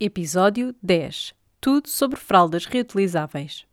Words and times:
Episódio 0.00 0.76
10 0.80 1.34
Tudo 1.60 1.88
sobre 1.88 2.20
fraldas 2.20 2.66
reutilizáveis. 2.66 3.66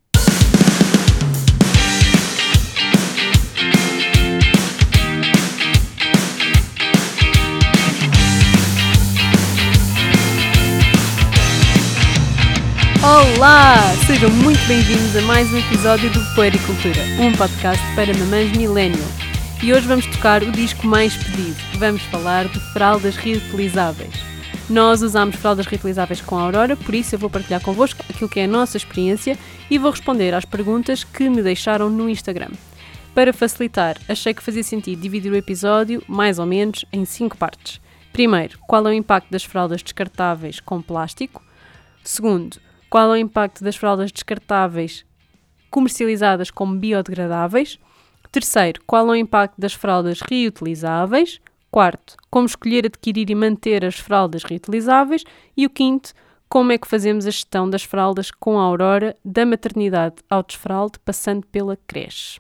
Olá! 13.04 13.76
Sejam 14.07 14.32
muito 14.32 14.66
bem-vindos 14.68 15.16
a 15.16 15.21
mais 15.28 15.54
um 15.54 15.60
episódio 15.60 16.12
do 16.12 16.20
Puericultura, 16.34 17.02
um 17.20 17.32
podcast 17.38 17.86
para 17.94 18.12
mamães 18.18 18.52
millennial. 18.57 19.07
E 19.62 19.71
hoje 19.71 19.88
vamos 19.88 20.07
tocar 20.07 20.42
o 20.42 20.52
disco 20.52 20.88
mais 20.88 21.16
pedido. 21.16 21.57
Vamos 21.78 22.02
falar 22.02 22.48
de 22.48 22.60
fraldas 22.73 23.16
reutilizáveis. 23.16 24.34
Nós 24.68 25.04
usamos 25.04 25.36
fraldas 25.36 25.68
reutilizáveis 25.68 26.21
com 26.21 26.39
a 26.39 26.41
Aurora, 26.41 26.75
por 26.75 26.95
isso 26.95 27.14
eu 27.14 27.20
vou 27.20 27.29
partilhar 27.29 27.61
convosco 27.61 28.04
aquilo 28.10 28.28
que 28.28 28.39
é 28.39 28.46
a 28.46 28.47
nossa 28.47 28.78
experiência 28.78 29.38
e 29.69 29.78
vou 29.78 29.91
responder 29.91 30.33
às 30.33 30.43
perguntas 30.43 31.04
que 31.04 31.29
me 31.29 31.43
deixaram 31.43 31.88
no 31.88 32.09
Instagram. 32.09 32.50
Para 33.14 33.31
facilitar, 33.31 33.95
achei 34.09 34.33
que 34.33 34.41
fazia 34.41 34.64
sentido 34.64 35.00
dividir 35.00 35.31
o 35.31 35.36
episódio, 35.36 36.03
mais 36.08 36.39
ou 36.39 36.47
menos, 36.47 36.83
em 36.91 37.05
cinco 37.05 37.38
partes. 37.38 37.80
Primeiro, 38.11 38.58
qual 38.67 38.88
é 38.88 38.89
o 38.89 38.94
impacto 38.94 39.30
das 39.30 39.44
fraldas 39.44 39.83
descartáveis 39.83 40.59
com 40.59 40.81
plástico? 40.81 41.44
Segundo, 42.03 42.58
qual 42.89 43.09
é 43.09 43.13
o 43.13 43.22
impacto 43.22 43.63
das 43.63 43.75
fraldas 43.75 44.11
descartáveis 44.11 45.05
comercializadas 45.69 46.50
como 46.50 46.75
biodegradáveis? 46.75 47.77
Terceiro, 48.31 48.81
qual 48.88 49.08
é 49.09 49.11
o 49.11 49.16
impacto 49.16 49.61
das 49.61 49.73
fraldas 49.73 50.22
reutilizáveis? 50.22 51.39
Quarto, 51.75 52.16
como 52.31 52.45
escolher 52.45 52.86
adquirir 52.86 53.30
e 53.30 53.36
manter 53.36 53.83
as 53.83 54.00
fraldas 54.00 54.45
reutilizáveis. 54.45 55.25
E 55.58 55.66
o 55.66 55.70
quinto, 55.70 56.14
como 56.47 56.72
é 56.72 56.78
que 56.78 56.88
fazemos 56.88 57.28
a 57.28 57.30
gestão 57.30 57.70
das 57.70 57.83
fraldas 57.83 58.31
com 58.31 58.58
a 58.58 58.64
Aurora, 58.64 59.14
da 59.25 59.45
maternidade 59.45 60.16
ao 60.30 60.41
desfralde, 60.41 60.97
passando 61.03 61.45
pela 61.47 61.77
creche. 61.86 62.39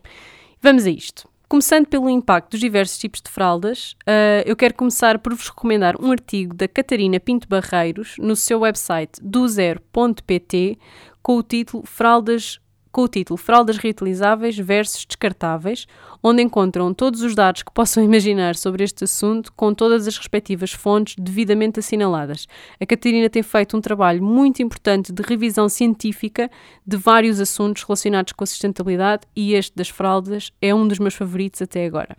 Vamos 0.61 0.85
a 0.85 0.89
isto. 0.89 1.27
Começando 1.49 1.85
pelo 1.85 2.09
impacto 2.09 2.51
dos 2.51 2.61
diversos 2.61 2.97
tipos 2.97 3.21
de 3.21 3.29
fraldas, 3.29 3.91
uh, 4.07 4.41
eu 4.45 4.55
quero 4.55 4.73
começar 4.73 5.19
por 5.19 5.33
vos 5.33 5.49
recomendar 5.49 6.01
um 6.01 6.13
artigo 6.13 6.55
da 6.55 6.69
Catarina 6.69 7.19
Pinto 7.19 7.45
Barreiros 7.45 8.15
no 8.17 8.37
seu 8.37 8.61
website 8.61 9.21
do0.pt 9.21 10.79
com 11.21 11.35
o 11.35 11.43
título 11.43 11.83
Fraldas 11.85 12.61
com 12.95 13.01
o 13.01 13.09
título 13.09 13.35
Fraldas 13.35 13.75
reutilizáveis 13.75 14.57
versus 14.57 15.05
descartáveis, 15.05 15.85
onde 16.23 16.41
encontram 16.41 16.93
todos 16.93 17.23
os 17.23 17.35
dados 17.35 17.61
que 17.61 17.73
possam 17.73 18.01
imaginar 18.05 18.55
sobre 18.55 18.85
este 18.85 19.03
assunto, 19.03 19.51
com 19.51 19.73
todas 19.73 20.07
as 20.07 20.17
respectivas 20.17 20.71
fontes 20.71 21.13
devidamente 21.19 21.77
assinaladas. 21.77 22.47
A 22.79 22.85
Catarina 22.85 23.29
tem 23.29 23.43
feito 23.43 23.75
um 23.75 23.81
trabalho 23.81 24.23
muito 24.23 24.61
importante 24.61 25.11
de 25.11 25.21
revisão 25.21 25.67
científica 25.67 26.49
de 26.87 26.95
vários 26.95 27.41
assuntos 27.41 27.83
relacionados 27.83 28.31
com 28.31 28.45
a 28.45 28.47
sustentabilidade 28.47 29.23
e 29.35 29.55
este 29.55 29.75
das 29.75 29.89
fraldas 29.89 30.53
é 30.61 30.73
um 30.73 30.87
dos 30.87 30.97
meus 30.97 31.15
favoritos 31.15 31.61
até 31.61 31.85
agora. 31.85 32.15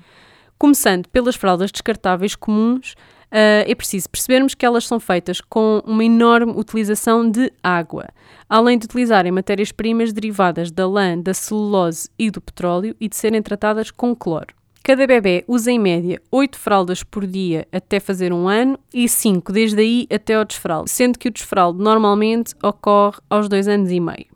Começando 0.59 1.09
pelas 1.09 1.37
fraldas 1.37 1.73
descartáveis 1.73 2.37
comuns, 2.37 2.95
Uh, 3.27 3.67
é 3.67 3.75
preciso 3.75 4.09
percebermos 4.09 4.55
que 4.55 4.65
elas 4.65 4.87
são 4.87 5.01
feitas 5.01 5.41
com 5.41 5.83
uma 5.85 6.05
enorme 6.05 6.53
utilização 6.53 7.29
de 7.29 7.53
água, 7.63 8.07
além 8.49 8.79
de 8.79 8.87
utilizarem 8.87 9.33
matérias-primas 9.33 10.13
derivadas 10.13 10.71
da 10.71 10.87
lã, 10.87 11.19
da 11.19 11.35
celulose 11.35 12.09
e 12.19 12.31
do 12.31 12.41
petróleo 12.41 12.95
e 13.01 13.09
de 13.09 13.17
serem 13.17 13.43
tratadas 13.43 13.91
com 13.91 14.15
cloro. 14.15 14.55
Cada 14.87 15.05
bebê 15.05 15.45
usa 15.49 15.73
em 15.73 15.81
média 15.81 16.23
8 16.31 16.57
fraldas 16.57 17.03
por 17.03 17.27
dia 17.27 17.67
até 17.73 17.99
fazer 17.99 18.33
um 18.33 18.47
ano 18.47 18.79
e 18.95 19.09
5 19.09 19.53
desde 19.53 19.81
aí 19.81 20.07
até 20.09 20.35
ao 20.35 20.45
desfralde, 20.45 20.89
sendo 20.89 21.19
que 21.19 21.27
o 21.27 21.33
desfralde 21.33 21.83
normalmente 21.83 22.55
ocorre 22.63 23.19
aos 23.29 23.49
2 23.49 23.67
anos 23.67 23.91
e 23.91 23.99
meio. 23.99 24.27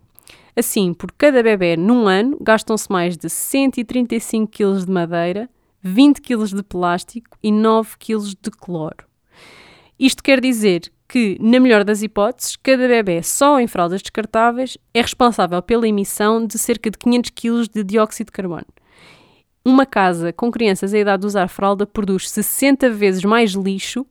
Assim, 0.57 0.93
por 0.93 1.13
cada 1.13 1.41
bebê 1.41 1.77
num 1.77 2.09
ano, 2.09 2.37
gastam-se 2.41 2.91
mais 2.91 3.17
de 3.17 3.31
135 3.31 4.51
kg 4.51 4.85
de 4.85 4.91
madeira, 4.91 5.49
20 5.83 6.21
kg 6.21 6.45
de 6.55 6.63
plástico 6.63 7.39
e 7.43 7.51
9 7.51 7.97
kg 7.99 8.19
de 8.41 8.51
cloro. 8.51 9.07
Isto 9.99 10.23
quer 10.23 10.41
dizer 10.41 10.91
que, 11.09 11.37
na 11.41 11.59
melhor 11.59 11.85
das 11.85 12.03
hipóteses, 12.03 12.57
cada 12.57 12.87
bebê 12.87 13.23
só 13.23 13.59
em 13.59 13.67
fraldas 13.67 14.01
descartáveis 14.01 14.79
é 14.95 15.01
responsável 15.03 15.61
pela 15.61 15.89
emissão 15.89 16.47
de 16.47 16.57
cerca 16.57 16.91
de 16.91 16.99
500 16.99 17.31
kg 17.31 17.69
de 17.69 17.85
dióxido 17.85 18.27
de 18.27 18.33
carbono. 18.33 18.67
Uma 19.65 19.85
casa 19.85 20.33
com 20.33 20.51
crianças 20.51 20.95
em 20.95 21.01
idade 21.01 21.23
de 21.23 21.27
usar 21.27 21.49
fralda 21.49 21.87
produz 21.87 22.31
60 22.31 22.91
vezes 22.91 23.25
mais 23.25 23.53
lixo, 23.53 24.07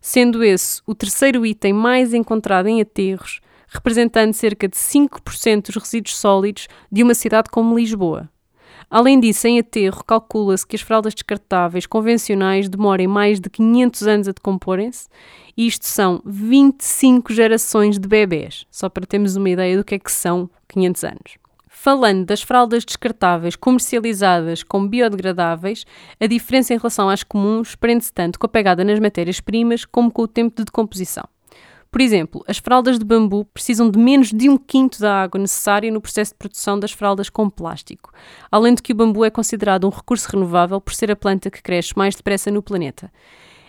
sendo 0.00 0.44
esse 0.44 0.82
o 0.86 0.94
terceiro 0.94 1.46
item 1.46 1.72
mais 1.72 2.12
encontrado 2.12 2.66
em 2.68 2.80
aterros, 2.80 3.40
representando 3.66 4.32
cerca 4.34 4.68
de 4.68 4.76
5% 4.76 5.66
dos 5.66 5.76
resíduos 5.76 6.16
sólidos 6.16 6.68
de 6.92 7.02
uma 7.02 7.14
cidade 7.14 7.50
como 7.50 7.76
Lisboa. 7.76 8.30
Além 8.90 9.18
disso, 9.18 9.46
em 9.46 9.58
aterro, 9.58 10.04
calcula-se 10.04 10.66
que 10.66 10.76
as 10.76 10.82
fraldas 10.82 11.14
descartáveis 11.14 11.86
convencionais 11.86 12.68
demorem 12.68 13.06
mais 13.06 13.40
de 13.40 13.50
500 13.50 14.02
anos 14.06 14.28
a 14.28 14.32
decomporem-se. 14.32 15.08
Isto 15.56 15.86
são 15.86 16.20
25 16.24 17.32
gerações 17.32 17.98
de 17.98 18.08
bebés, 18.08 18.66
só 18.70 18.88
para 18.88 19.06
termos 19.06 19.36
uma 19.36 19.50
ideia 19.50 19.76
do 19.76 19.84
que 19.84 19.94
é 19.94 19.98
que 19.98 20.12
são 20.12 20.48
500 20.68 21.04
anos. 21.04 21.44
Falando 21.68 22.24
das 22.24 22.40
fraldas 22.40 22.84
descartáveis 22.84 23.56
comercializadas 23.56 24.62
como 24.62 24.88
biodegradáveis, 24.88 25.84
a 26.18 26.26
diferença 26.26 26.72
em 26.72 26.78
relação 26.78 27.10
às 27.10 27.22
comuns 27.22 27.74
prende-se 27.74 28.12
tanto 28.12 28.38
com 28.38 28.46
a 28.46 28.48
pegada 28.48 28.82
nas 28.82 28.98
matérias-primas 28.98 29.84
como 29.84 30.10
com 30.10 30.22
o 30.22 30.28
tempo 30.28 30.56
de 30.56 30.64
decomposição. 30.64 31.24
Por 31.94 32.00
exemplo, 32.00 32.44
as 32.48 32.58
fraldas 32.58 32.98
de 32.98 33.04
bambu 33.04 33.44
precisam 33.44 33.88
de 33.88 33.96
menos 33.96 34.32
de 34.32 34.48
um 34.48 34.56
quinto 34.56 34.98
da 34.98 35.22
água 35.22 35.40
necessária 35.40 35.92
no 35.92 36.00
processo 36.00 36.32
de 36.32 36.38
produção 36.38 36.76
das 36.76 36.90
fraldas 36.90 37.30
com 37.30 37.48
plástico, 37.48 38.10
além 38.50 38.74
de 38.74 38.82
que 38.82 38.92
o 38.92 38.96
bambu 38.96 39.24
é 39.24 39.30
considerado 39.30 39.86
um 39.86 39.90
recurso 39.90 40.28
renovável 40.28 40.80
por 40.80 40.92
ser 40.92 41.12
a 41.12 41.14
planta 41.14 41.52
que 41.52 41.62
cresce 41.62 41.96
mais 41.96 42.16
depressa 42.16 42.50
no 42.50 42.60
planeta. 42.60 43.12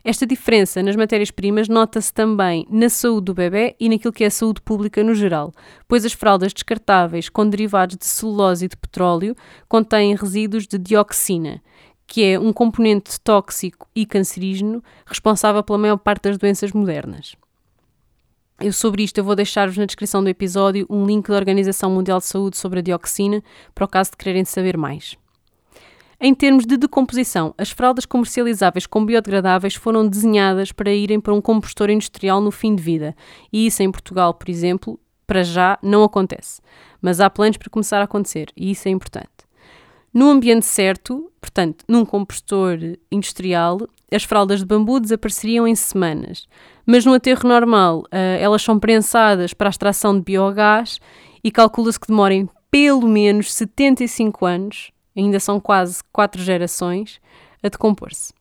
Esta 0.04 0.26
diferença 0.26 0.82
nas 0.82 0.96
matérias-primas 0.96 1.70
nota-se 1.70 2.12
também 2.12 2.66
na 2.68 2.90
saúde 2.90 3.26
do 3.26 3.36
bebê 3.36 3.76
e 3.80 3.88
naquilo 3.88 4.12
que 4.12 4.24
é 4.24 4.28
a 4.28 4.32
saúde 4.32 4.60
pública 4.60 5.04
no 5.04 5.14
geral, 5.14 5.54
pois 5.88 6.04
as 6.04 6.14
fraldas 6.14 6.52
descartáveis 6.52 7.30
com 7.30 7.48
derivados 7.48 7.96
de 7.96 8.08
celulose 8.08 8.66
e 8.66 8.70
de 8.70 8.76
petróleo 8.76 9.36
contêm 9.70 10.16
resíduos 10.16 10.66
de 10.66 10.80
dioxina, 10.80 11.62
que 12.08 12.24
é 12.24 12.40
um 12.40 12.52
componente 12.52 13.22
tóxico 13.22 13.88
e 13.96 14.04
cancerígeno 14.04 14.84
responsável 15.06 15.62
pela 15.62 15.78
maior 15.78 15.98
parte 15.98 16.24
das 16.24 16.40
doenças 16.40 16.72
modernas. 16.72 17.36
Eu 18.60 18.72
sobre 18.72 19.04
isto 19.04 19.18
eu 19.18 19.24
vou 19.24 19.36
deixar-vos 19.36 19.78
na 19.78 19.86
descrição 19.86 20.24
do 20.24 20.30
episódio 20.30 20.88
um 20.90 21.06
link 21.06 21.28
da 21.28 21.36
Organização 21.36 21.92
Mundial 21.92 22.20
de 22.20 22.26
Saúde 22.26 22.58
sobre 22.58 22.80
a 22.80 22.82
dioxina, 22.82 23.44
para 23.74 23.84
o 23.84 23.88
caso 23.88 24.12
de 24.12 24.18
quererem 24.18 24.46
saber 24.46 24.78
mais. 24.78 25.18
Em 26.22 26.34
termos 26.34 26.66
de 26.66 26.78
decomposição, 26.78 27.54
as 27.58 27.72
fraldas 27.72 28.06
comercializáveis 28.06 28.88
com 28.88 29.06
biodegradáveis 29.06 29.76
foram 29.76 30.08
desenhadas 30.08 30.72
para 30.72 30.94
irem 30.94 31.20
para 31.20 31.34
um 31.34 31.42
compostor 31.42 31.90
industrial 31.90 32.40
no 32.40 32.50
fim 32.50 32.74
de 32.74 32.82
vida, 32.82 33.14
e 33.52 33.68
isso 33.68 33.84
em 33.84 33.92
Portugal, 33.92 34.34
por 34.34 34.48
exemplo, 34.48 34.98
para 35.28 35.44
já 35.44 35.78
não 35.84 36.04
acontece. 36.04 36.62
Mas 37.02 37.20
há 37.20 37.30
planos 37.30 37.58
para 37.58 37.70
começar 37.70 38.00
a 38.00 38.06
acontecer, 38.06 38.48
e 38.56 38.72
isso 38.72 38.88
é 38.88 38.92
importante. 38.92 39.35
No 40.16 40.30
ambiente 40.30 40.66
certo, 40.66 41.30
portanto, 41.42 41.84
num 41.90 42.06
compostor 42.06 42.78
industrial, 43.12 43.82
as 44.10 44.24
fraldas 44.24 44.62
de 44.62 44.66
bambu 44.66 44.98
desapareceriam 44.98 45.68
em 45.68 45.76
semanas. 45.76 46.48
Mas 46.86 47.04
no 47.04 47.14
aterro 47.14 47.46
normal, 47.50 48.00
uh, 48.04 48.40
elas 48.40 48.62
são 48.62 48.80
prensadas 48.80 49.54
para 49.54 49.68
a 49.68 49.72
extração 49.72 50.16
de 50.16 50.24
biogás 50.24 51.02
e 51.44 51.52
calcula-se 51.52 52.00
que 52.00 52.08
demorem 52.08 52.48
pelo 52.72 53.06
menos 53.10 53.54
75 53.54 54.46
anos, 54.46 54.92
ainda 55.18 55.38
são 55.38 55.60
quase 55.60 56.02
4 56.14 56.42
gerações, 56.42 57.20
a 57.62 57.68
decompor-se. 57.68 58.34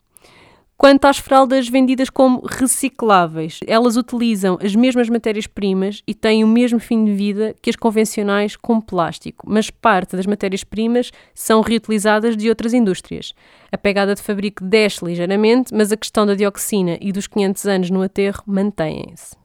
Quanto 0.77 1.05
às 1.05 1.19
fraldas 1.19 1.69
vendidas 1.69 2.11
como 2.11 2.45
recicláveis, 2.45 3.61
elas 3.67 3.97
utilizam 3.97 4.59
as 4.61 4.75
mesmas 4.75 5.09
matérias-primas 5.09 6.03
e 6.06 6.12
têm 6.12 6.43
o 6.43 6.49
mesmo 6.49 6.81
fim 6.81 7.05
de 7.05 7.12
vida 7.12 7.55
que 7.62 7.71
as 7.71 7.76
convencionais 7.76 8.56
com 8.56 8.81
plástico, 8.81 9.49
mas 9.49 9.71
parte 9.71 10.17
das 10.17 10.26
matérias-primas 10.26 11.12
são 11.32 11.61
reutilizadas 11.61 12.37
de 12.37 12.49
outras 12.49 12.75
indústrias. 12.75 13.32
A 13.71 13.79
pegada 13.79 14.17
de 14.17 14.23
fabrico 14.23 14.65
desce 14.65 15.05
ligeiramente, 15.05 15.73
mas 15.73 15.93
a 15.93 15.97
questão 15.97 16.26
da 16.26 16.35
dioxina 16.35 16.99
e 17.00 17.12
dos 17.12 17.29
500 17.29 17.67
anos 17.67 17.91
no 17.91 18.03
aterro 18.03 18.43
mantém-se. 18.44 19.37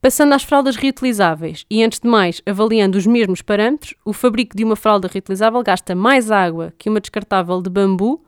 Passando 0.00 0.34
às 0.34 0.44
fraldas 0.44 0.76
reutilizáveis 0.76 1.64
e, 1.68 1.82
antes 1.82 1.98
de 1.98 2.06
mais, 2.06 2.40
avaliando 2.46 2.96
os 2.96 3.06
mesmos 3.06 3.42
parâmetros, 3.42 3.94
o 4.04 4.12
fabrico 4.12 4.56
de 4.56 4.62
uma 4.62 4.76
fralda 4.76 5.08
reutilizável 5.10 5.60
gasta 5.62 5.94
mais 5.94 6.30
água 6.30 6.72
que 6.78 6.88
uma 6.88 7.00
descartável 7.00 7.60
de 7.60 7.68
bambu 7.68 8.22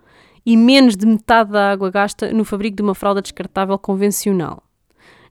e 0.45 0.57
menos 0.57 0.97
de 0.97 1.07
metade 1.07 1.53
da 1.53 1.71
água 1.71 1.91
gasta 1.91 2.33
no 2.33 2.45
fabrico 2.45 2.77
de 2.77 2.83
uma 2.83 2.95
fralda 2.95 3.23
descartável 3.23 3.79
convencional. 3.79 4.63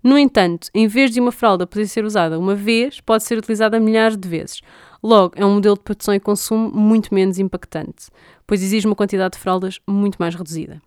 No 0.01 0.17
entanto, 0.17 0.69
em 0.73 0.88
vez 0.88 1.11
de 1.11 1.19
uma 1.19 1.31
fralda 1.31 1.67
poder 1.67 1.88
ser 1.88 2.06
usada 2.06 2.39
uma 2.39 2.56
vez, 2.56 3.01
pode 3.01 3.23
ser 3.23 3.38
utilizada 3.38 3.79
milhares 3.79 4.17
de 4.17 4.29
vezes. 4.29 4.61
Logo, 5.03 5.33
é 5.35 5.45
um 5.45 5.56
modelo 5.56 5.75
de 5.75 5.83
produção 5.83 6.13
e 6.13 6.19
consumo 6.19 6.71
muito 6.71 7.13
menos 7.13 7.38
impactante, 7.38 8.07
pois 8.47 8.63
exige 8.63 8.88
uma 8.88 8.95
quantidade 8.95 9.33
de 9.33 9.39
fraldas 9.39 9.79
muito 9.85 10.17
mais 10.17 10.35
reduzida. 10.35 10.81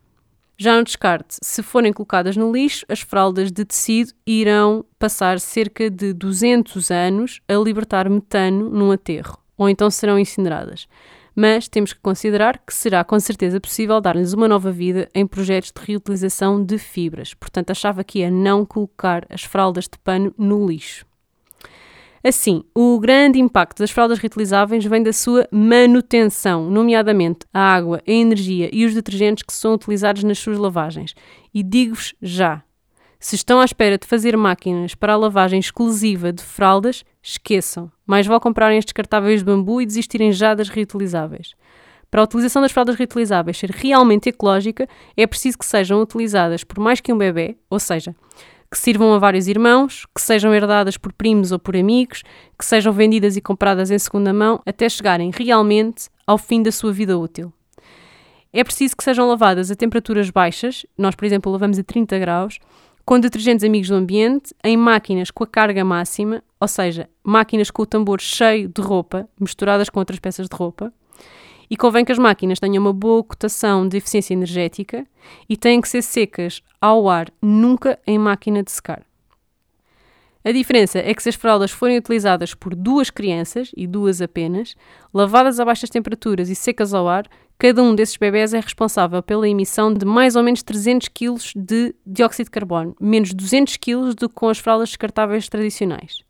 Já 0.56 0.76
no 0.76 0.84
descarte, 0.84 1.38
se 1.42 1.62
forem 1.62 1.92
colocadas 1.92 2.36
no 2.36 2.52
lixo, 2.52 2.86
as 2.88 3.00
fraldas 3.00 3.50
de 3.50 3.64
tecido 3.64 4.12
irão 4.26 4.84
passar 4.98 5.40
cerca 5.40 5.90
de 5.90 6.12
200 6.12 6.90
anos 6.90 7.40
a 7.48 7.54
libertar 7.54 8.08
metano 8.08 8.70
num 8.70 8.92
aterro, 8.92 9.38
ou 9.58 9.68
então 9.68 9.90
serão 9.90 10.18
incineradas. 10.18 10.86
Mas 11.34 11.68
temos 11.68 11.92
que 11.92 12.00
considerar 12.00 12.58
que 12.58 12.74
será 12.74 13.02
com 13.02 13.18
certeza 13.18 13.60
possível 13.60 14.00
dar-lhes 14.00 14.32
uma 14.32 14.46
nova 14.46 14.70
vida 14.70 15.08
em 15.14 15.26
projetos 15.26 15.72
de 15.72 15.84
reutilização 15.84 16.62
de 16.62 16.78
fibras. 16.78 17.34
Portanto, 17.34 17.70
achava 17.70 18.04
que 18.04 18.18
ia 18.20 18.30
não 18.30 18.66
colocar 18.66 19.26
as 19.30 19.42
fraldas 19.42 19.84
de 19.84 19.98
pano 19.98 20.34
no 20.36 20.66
lixo. 20.66 21.06
Assim, 22.24 22.62
o 22.72 23.00
grande 23.00 23.40
impacto 23.40 23.80
das 23.80 23.90
fraldas 23.90 24.20
reutilizáveis 24.20 24.84
vem 24.84 25.02
da 25.02 25.12
sua 25.12 25.48
manutenção, 25.50 26.70
nomeadamente 26.70 27.40
a 27.52 27.60
água, 27.60 28.00
a 28.06 28.10
energia 28.10 28.70
e 28.72 28.86
os 28.86 28.94
detergentes 28.94 29.42
que 29.42 29.52
são 29.52 29.74
utilizados 29.74 30.22
nas 30.22 30.38
suas 30.38 30.56
lavagens. 30.56 31.14
E 31.52 31.64
digo-vos 31.64 32.14
já: 32.22 32.62
se 33.18 33.34
estão 33.34 33.60
à 33.60 33.64
espera 33.64 33.98
de 33.98 34.06
fazer 34.06 34.36
máquinas 34.36 34.94
para 34.94 35.14
a 35.14 35.16
lavagem 35.16 35.58
exclusiva 35.58 36.32
de 36.32 36.44
fraldas, 36.44 37.04
esqueçam. 37.20 37.90
Mais 38.12 38.26
vale 38.26 38.40
comprarem 38.40 38.76
as 38.76 38.84
descartáveis 38.84 39.40
de 39.40 39.46
bambu 39.46 39.80
e 39.80 39.86
desistirem 39.86 40.32
já 40.32 40.52
das 40.52 40.68
reutilizáveis. 40.68 41.54
Para 42.10 42.20
a 42.20 42.24
utilização 42.24 42.60
das 42.60 42.70
fraldas 42.70 42.94
reutilizáveis 42.94 43.56
ser 43.56 43.70
realmente 43.70 44.28
ecológica, 44.28 44.86
é 45.16 45.26
preciso 45.26 45.56
que 45.56 45.64
sejam 45.64 45.98
utilizadas 45.98 46.62
por 46.62 46.78
mais 46.78 47.00
que 47.00 47.10
um 47.10 47.16
bebê, 47.16 47.56
ou 47.70 47.80
seja, 47.80 48.14
que 48.70 48.76
sirvam 48.76 49.14
a 49.14 49.18
vários 49.18 49.48
irmãos, 49.48 50.04
que 50.14 50.20
sejam 50.20 50.54
herdadas 50.54 50.98
por 50.98 51.10
primos 51.10 51.52
ou 51.52 51.58
por 51.58 51.74
amigos, 51.74 52.22
que 52.58 52.66
sejam 52.66 52.92
vendidas 52.92 53.34
e 53.38 53.40
compradas 53.40 53.90
em 53.90 53.98
segunda 53.98 54.30
mão 54.30 54.60
até 54.66 54.90
chegarem 54.90 55.30
realmente 55.34 56.10
ao 56.26 56.36
fim 56.36 56.62
da 56.62 56.70
sua 56.70 56.92
vida 56.92 57.16
útil. 57.16 57.50
É 58.52 58.62
preciso 58.62 58.94
que 58.94 59.04
sejam 59.04 59.26
lavadas 59.26 59.70
a 59.70 59.74
temperaturas 59.74 60.28
baixas, 60.28 60.84
nós, 60.98 61.14
por 61.14 61.24
exemplo, 61.24 61.50
lavamos 61.50 61.78
a 61.78 61.82
30 61.82 62.18
graus, 62.18 62.58
com 63.12 63.20
detergentes 63.20 63.62
amigos 63.62 63.90
do 63.90 63.94
ambiente, 63.94 64.54
em 64.64 64.74
máquinas 64.74 65.30
com 65.30 65.44
a 65.44 65.46
carga 65.46 65.84
máxima, 65.84 66.42
ou 66.58 66.66
seja, 66.66 67.10
máquinas 67.22 67.70
com 67.70 67.82
o 67.82 67.86
tambor 67.86 68.22
cheio 68.22 68.70
de 68.74 68.80
roupa, 68.80 69.28
misturadas 69.38 69.90
com 69.90 69.98
outras 69.98 70.18
peças 70.18 70.48
de 70.48 70.56
roupa, 70.56 70.90
e 71.68 71.76
convém 71.76 72.06
que 72.06 72.12
as 72.12 72.18
máquinas 72.18 72.58
tenham 72.58 72.82
uma 72.82 72.92
boa 72.94 73.22
cotação 73.22 73.86
de 73.86 73.98
eficiência 73.98 74.32
energética 74.32 75.06
e 75.46 75.58
têm 75.58 75.82
que 75.82 75.90
ser 75.90 76.00
secas 76.00 76.62
ao 76.80 77.06
ar, 77.06 77.30
nunca 77.42 77.98
em 78.06 78.18
máquina 78.18 78.62
de 78.62 78.72
secar. 78.72 79.02
A 80.42 80.50
diferença 80.50 80.98
é 80.98 81.12
que 81.12 81.22
se 81.22 81.28
as 81.28 81.34
fraldas 81.34 81.70
forem 81.70 81.98
utilizadas 81.98 82.54
por 82.54 82.74
duas 82.74 83.10
crianças, 83.10 83.70
e 83.76 83.86
duas 83.86 84.22
apenas, 84.22 84.74
lavadas 85.12 85.60
a 85.60 85.66
baixas 85.66 85.90
temperaturas 85.90 86.48
e 86.48 86.54
secas 86.54 86.94
ao 86.94 87.06
ar, 87.06 87.26
cada 87.62 87.80
um 87.80 87.94
desses 87.94 88.16
bebés 88.16 88.52
é 88.52 88.58
responsável 88.58 89.22
pela 89.22 89.48
emissão 89.48 89.94
de 89.94 90.04
mais 90.04 90.34
ou 90.34 90.42
menos 90.42 90.64
300 90.64 91.06
kg 91.06 91.36
de 91.54 91.94
dióxido 92.04 92.46
de 92.46 92.50
carbono, 92.50 92.96
menos 93.00 93.32
200 93.32 93.76
kg 93.76 94.14
do 94.16 94.28
que 94.28 94.34
com 94.34 94.48
as 94.48 94.58
fraldas 94.58 94.88
descartáveis 94.88 95.48
tradicionais. 95.48 96.24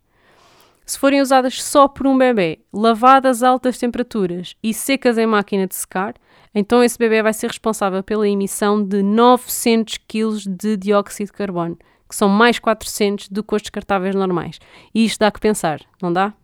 Se 0.85 0.99
forem 0.99 1.23
usadas 1.23 1.63
só 1.63 1.89
por 1.89 2.07
um 2.07 2.19
bebê, 2.19 2.59
lavadas 2.71 3.43
a 3.43 3.49
altas 3.49 3.79
temperaturas 3.79 4.55
e 4.63 4.75
secas 4.75 5.17
em 5.17 5.25
máquina 5.25 5.67
de 5.67 5.75
secar, 5.75 6.17
então 6.55 6.85
esse 6.85 6.99
bebê 6.99 7.23
vai 7.23 7.33
ser 7.33 7.47
responsável 7.47 8.03
pela 8.03 8.29
emissão 8.29 8.85
de 8.85 9.03
900 9.03 10.01
kg 10.07 10.37
de 10.47 10.77
dióxido 10.77 11.29
de 11.29 11.33
carbono, 11.33 11.79
que 12.07 12.15
são 12.15 12.29
mais 12.29 12.59
400 12.59 13.31
do 13.31 13.43
que 13.43 13.55
os 13.55 13.63
descartáveis 13.63 14.15
normais. 14.15 14.59
E 14.95 15.07
isto 15.07 15.21
dá 15.21 15.31
que 15.31 15.41
pensar, 15.41 15.81
não 16.03 16.13
dá? 16.13 16.35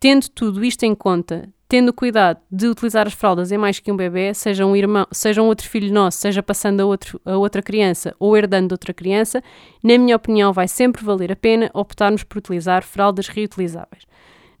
Tendo 0.00 0.28
tudo 0.28 0.64
isto 0.64 0.82
em 0.82 0.92
conta, 0.92 1.48
tendo 1.70 1.92
cuidado 1.92 2.40
de 2.50 2.66
utilizar 2.66 3.06
as 3.06 3.12
fraldas 3.12 3.52
em 3.52 3.56
mais 3.56 3.78
que 3.78 3.92
um 3.92 3.96
bebê, 3.96 4.34
seja 4.34 4.66
um 4.66 4.74
irmão, 4.74 5.06
seja 5.12 5.40
um 5.40 5.46
outro 5.46 5.68
filho 5.68 5.94
nosso, 5.94 6.18
seja 6.18 6.42
passando 6.42 6.80
a, 6.80 6.84
outro, 6.84 7.20
a 7.24 7.36
outra 7.36 7.62
criança 7.62 8.12
ou 8.18 8.36
herdando 8.36 8.66
de 8.66 8.74
outra 8.74 8.92
criança, 8.92 9.40
na 9.80 9.96
minha 9.96 10.16
opinião 10.16 10.52
vai 10.52 10.66
sempre 10.66 11.04
valer 11.04 11.30
a 11.30 11.36
pena 11.36 11.70
optarmos 11.72 12.24
por 12.24 12.38
utilizar 12.38 12.82
fraldas 12.82 13.28
reutilizáveis. 13.28 14.02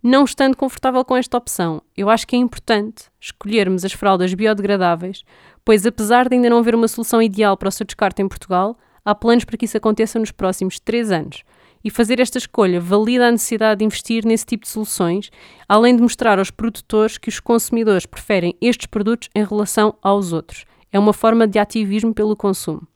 Não 0.00 0.22
estando 0.22 0.56
confortável 0.56 1.04
com 1.04 1.16
esta 1.16 1.36
opção, 1.36 1.82
eu 1.96 2.08
acho 2.08 2.24
que 2.28 2.36
é 2.36 2.38
importante 2.38 3.06
escolhermos 3.20 3.84
as 3.84 3.92
fraldas 3.92 4.32
biodegradáveis, 4.32 5.24
pois 5.64 5.84
apesar 5.84 6.28
de 6.28 6.36
ainda 6.36 6.48
não 6.48 6.58
haver 6.58 6.76
uma 6.76 6.86
solução 6.86 7.20
ideal 7.20 7.56
para 7.56 7.70
o 7.70 7.72
seu 7.72 7.84
descarte 7.84 8.22
em 8.22 8.28
Portugal, 8.28 8.78
há 9.04 9.16
planos 9.16 9.44
para 9.44 9.56
que 9.56 9.64
isso 9.64 9.76
aconteça 9.76 10.16
nos 10.16 10.30
próximos 10.30 10.78
3 10.78 11.10
anos 11.10 11.42
e 11.84 11.90
fazer 11.90 12.20
esta 12.20 12.38
escolha 12.38 12.80
valida 12.80 13.28
a 13.28 13.32
necessidade 13.32 13.78
de 13.78 13.84
investir 13.84 14.24
nesse 14.24 14.46
tipo 14.46 14.64
de 14.64 14.70
soluções, 14.70 15.30
além 15.68 15.96
de 15.96 16.02
mostrar 16.02 16.38
aos 16.38 16.50
produtores 16.50 17.18
que 17.18 17.28
os 17.28 17.40
consumidores 17.40 18.06
preferem 18.06 18.54
estes 18.60 18.86
produtos 18.86 19.28
em 19.34 19.44
relação 19.44 19.94
aos 20.02 20.32
outros. 20.32 20.64
É 20.92 20.98
uma 20.98 21.12
forma 21.12 21.46
de 21.46 21.58
ativismo 21.58 22.12
pelo 22.12 22.36
consumo. 22.36 22.86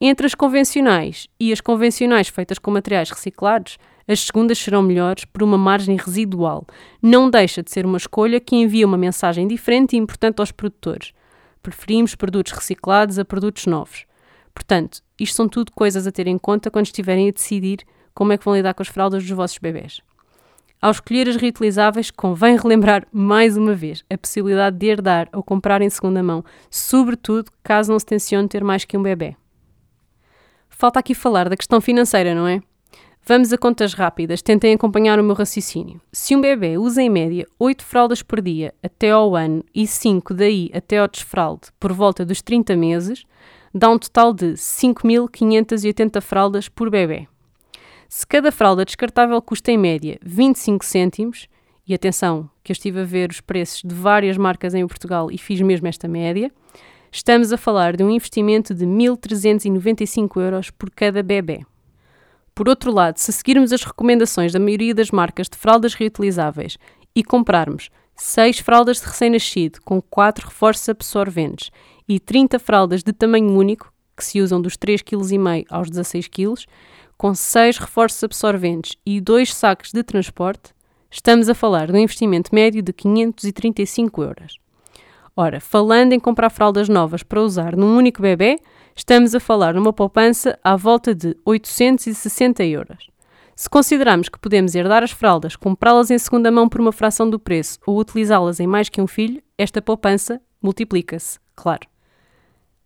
Entre 0.00 0.26
as 0.26 0.34
convencionais 0.34 1.28
e 1.38 1.52
as 1.52 1.60
convencionais 1.60 2.28
feitas 2.28 2.58
com 2.58 2.72
materiais 2.72 3.08
reciclados, 3.10 3.78
as 4.08 4.18
segundas 4.18 4.58
serão 4.58 4.82
melhores 4.82 5.24
por 5.24 5.44
uma 5.44 5.56
margem 5.56 5.96
residual. 5.96 6.66
Não 7.00 7.30
deixa 7.30 7.62
de 7.62 7.70
ser 7.70 7.86
uma 7.86 7.98
escolha 7.98 8.40
que 8.40 8.56
envia 8.56 8.84
uma 8.84 8.98
mensagem 8.98 9.46
diferente 9.46 9.94
e 9.94 9.98
importante 9.98 10.40
aos 10.40 10.50
produtores. 10.50 11.12
Preferimos 11.62 12.16
produtos 12.16 12.52
reciclados 12.52 13.16
a 13.16 13.24
produtos 13.24 13.66
novos. 13.66 14.04
Portanto, 14.52 15.00
isto 15.18 15.36
são 15.36 15.48
tudo 15.48 15.70
coisas 15.72 16.04
a 16.06 16.10
ter 16.10 16.26
em 16.26 16.36
conta 16.36 16.70
quando 16.70 16.86
estiverem 16.86 17.28
a 17.28 17.32
decidir 17.32 17.84
como 18.14 18.32
é 18.32 18.38
que 18.38 18.44
vão 18.44 18.54
lidar 18.54 18.74
com 18.74 18.82
as 18.82 18.88
fraldas 18.88 19.22
dos 19.22 19.32
vossos 19.32 19.58
bebés. 19.58 20.00
Ao 20.80 20.90
escolher 20.90 21.28
as 21.28 21.36
reutilizáveis, 21.36 22.10
convém 22.10 22.56
relembrar 22.56 23.06
mais 23.12 23.56
uma 23.56 23.72
vez 23.74 24.04
a 24.10 24.18
possibilidade 24.18 24.76
de 24.76 24.86
herdar 24.86 25.28
ou 25.32 25.42
comprar 25.42 25.80
em 25.80 25.88
segunda 25.88 26.22
mão, 26.22 26.44
sobretudo 26.68 27.52
caso 27.62 27.92
não 27.92 27.98
se 27.98 28.06
tencione 28.06 28.48
ter 28.48 28.64
mais 28.64 28.84
que 28.84 28.96
um 28.96 29.02
bebê. 29.02 29.36
Falta 30.68 30.98
aqui 30.98 31.14
falar 31.14 31.48
da 31.48 31.56
questão 31.56 31.80
financeira, 31.80 32.34
não 32.34 32.48
é? 32.48 32.60
Vamos 33.24 33.52
a 33.52 33.58
contas 33.58 33.94
rápidas, 33.94 34.42
tentem 34.42 34.74
acompanhar 34.74 35.20
o 35.20 35.22
meu 35.22 35.36
raciocínio. 35.36 36.00
Se 36.10 36.34
um 36.34 36.40
bebê 36.40 36.76
usa 36.76 37.00
em 37.00 37.08
média 37.08 37.46
8 37.56 37.84
fraldas 37.84 38.20
por 38.20 38.40
dia 38.40 38.74
até 38.82 39.12
ao 39.12 39.36
ano 39.36 39.64
e 39.72 39.86
5 39.86 40.34
daí 40.34 40.68
até 40.74 40.98
ao 40.98 41.06
desfralde 41.06 41.68
por 41.78 41.92
volta 41.92 42.24
dos 42.24 42.42
30 42.42 42.74
meses, 42.74 43.24
dá 43.72 43.88
um 43.88 43.96
total 43.96 44.32
de 44.32 44.54
5.580 44.54 46.20
fraldas 46.20 46.68
por 46.68 46.90
bebê. 46.90 47.28
Se 48.14 48.26
cada 48.26 48.52
fralda 48.52 48.84
descartável 48.84 49.40
custa 49.40 49.72
em 49.72 49.78
média 49.78 50.18
25 50.22 50.84
cêntimos, 50.84 51.48
e 51.88 51.94
atenção 51.94 52.50
que 52.62 52.70
eu 52.70 52.74
estive 52.74 53.00
a 53.00 53.04
ver 53.04 53.30
os 53.30 53.40
preços 53.40 53.80
de 53.82 53.94
várias 53.94 54.36
marcas 54.36 54.74
em 54.74 54.86
Portugal 54.86 55.30
e 55.30 55.38
fiz 55.38 55.62
mesmo 55.62 55.86
esta 55.86 56.06
média, 56.06 56.52
estamos 57.10 57.54
a 57.54 57.56
falar 57.56 57.96
de 57.96 58.04
um 58.04 58.10
investimento 58.10 58.74
de 58.74 58.84
1.395 58.84 60.42
euros 60.42 60.68
por 60.68 60.90
cada 60.90 61.22
bebê. 61.22 61.64
Por 62.54 62.68
outro 62.68 62.92
lado, 62.92 63.16
se 63.16 63.32
seguirmos 63.32 63.72
as 63.72 63.82
recomendações 63.82 64.52
da 64.52 64.60
maioria 64.60 64.94
das 64.94 65.10
marcas 65.10 65.48
de 65.48 65.56
fraldas 65.56 65.94
reutilizáveis 65.94 66.76
e 67.14 67.24
comprarmos 67.24 67.88
6 68.14 68.58
fraldas 68.58 69.00
de 69.00 69.06
recém-nascido 69.06 69.80
com 69.82 70.02
4 70.02 70.48
reforços 70.48 70.86
absorventes 70.86 71.70
e 72.06 72.20
30 72.20 72.58
fraldas 72.58 73.02
de 73.02 73.14
tamanho 73.14 73.56
único, 73.56 73.90
que 74.14 74.22
se 74.22 74.42
usam 74.42 74.60
dos 74.60 74.76
3,5 74.76 75.64
kg 75.64 75.66
aos 75.70 75.88
16 75.88 76.28
kg, 76.28 76.54
com 77.16 77.34
6 77.34 77.78
reforços 77.78 78.22
absorventes 78.24 78.96
e 79.04 79.20
2 79.20 79.54
sacos 79.54 79.92
de 79.92 80.02
transporte, 80.02 80.74
estamos 81.10 81.48
a 81.48 81.54
falar 81.54 81.86
de 81.86 81.92
um 81.92 81.98
investimento 81.98 82.54
médio 82.54 82.82
de 82.82 82.92
535 82.92 84.22
euros. 84.22 84.58
Ora, 85.36 85.60
falando 85.60 86.12
em 86.12 86.20
comprar 86.20 86.50
fraldas 86.50 86.88
novas 86.88 87.22
para 87.22 87.40
usar 87.40 87.76
num 87.76 87.96
único 87.96 88.20
bebê, 88.20 88.58
estamos 88.94 89.34
a 89.34 89.40
falar 89.40 89.74
numa 89.74 89.92
poupança 89.92 90.58
à 90.62 90.76
volta 90.76 91.14
de 91.14 91.36
860 91.44 92.64
euros. 92.64 93.08
Se 93.54 93.68
considerarmos 93.68 94.28
que 94.28 94.38
podemos 94.38 94.74
herdar 94.74 95.02
as 95.02 95.10
fraldas, 95.10 95.56
comprá-las 95.56 96.10
em 96.10 96.18
segunda 96.18 96.50
mão 96.50 96.68
por 96.68 96.80
uma 96.80 96.92
fração 96.92 97.28
do 97.28 97.38
preço 97.38 97.78
ou 97.86 97.98
utilizá-las 97.98 98.60
em 98.60 98.66
mais 98.66 98.88
que 98.88 99.00
um 99.00 99.06
filho, 99.06 99.42
esta 99.56 99.80
poupança 99.80 100.40
multiplica-se, 100.60 101.38
claro. 101.54 101.91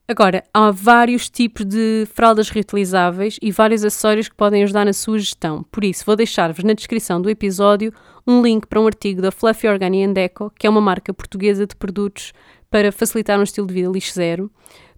Agora, 0.09 0.45
há 0.55 0.71
vários 0.71 1.29
tipos 1.29 1.65
de 1.65 2.07
fraldas 2.15 2.49
reutilizáveis 2.49 3.39
e 3.43 3.51
vários 3.51 3.85
acessórios 3.85 4.29
que 4.29 4.37
podem 4.37 4.63
ajudar 4.63 4.85
na 4.85 4.93
sua 4.93 5.19
gestão. 5.19 5.65
Por 5.65 5.83
isso, 5.83 6.05
vou 6.07 6.15
deixar-vos 6.15 6.63
na 6.63 6.75
descrição 6.75 7.21
do 7.21 7.29
episódio 7.29 7.93
um 8.25 8.41
link 8.41 8.69
para 8.69 8.81
um 8.81 8.87
artigo 8.87 9.21
da 9.21 9.33
Fluffy 9.33 9.69
Organic 9.69 10.13
Deco, 10.13 10.53
que 10.57 10.65
é 10.65 10.71
uma 10.71 10.81
marca 10.81 11.13
portuguesa 11.13 11.67
de 11.67 11.75
produtos 11.75 12.33
para 12.71 12.93
facilitar 12.93 13.37
um 13.41 13.43
estilo 13.43 13.67
de 13.67 13.75
vida 13.75 13.91
lixo 13.91 14.15
zero, 14.15 14.49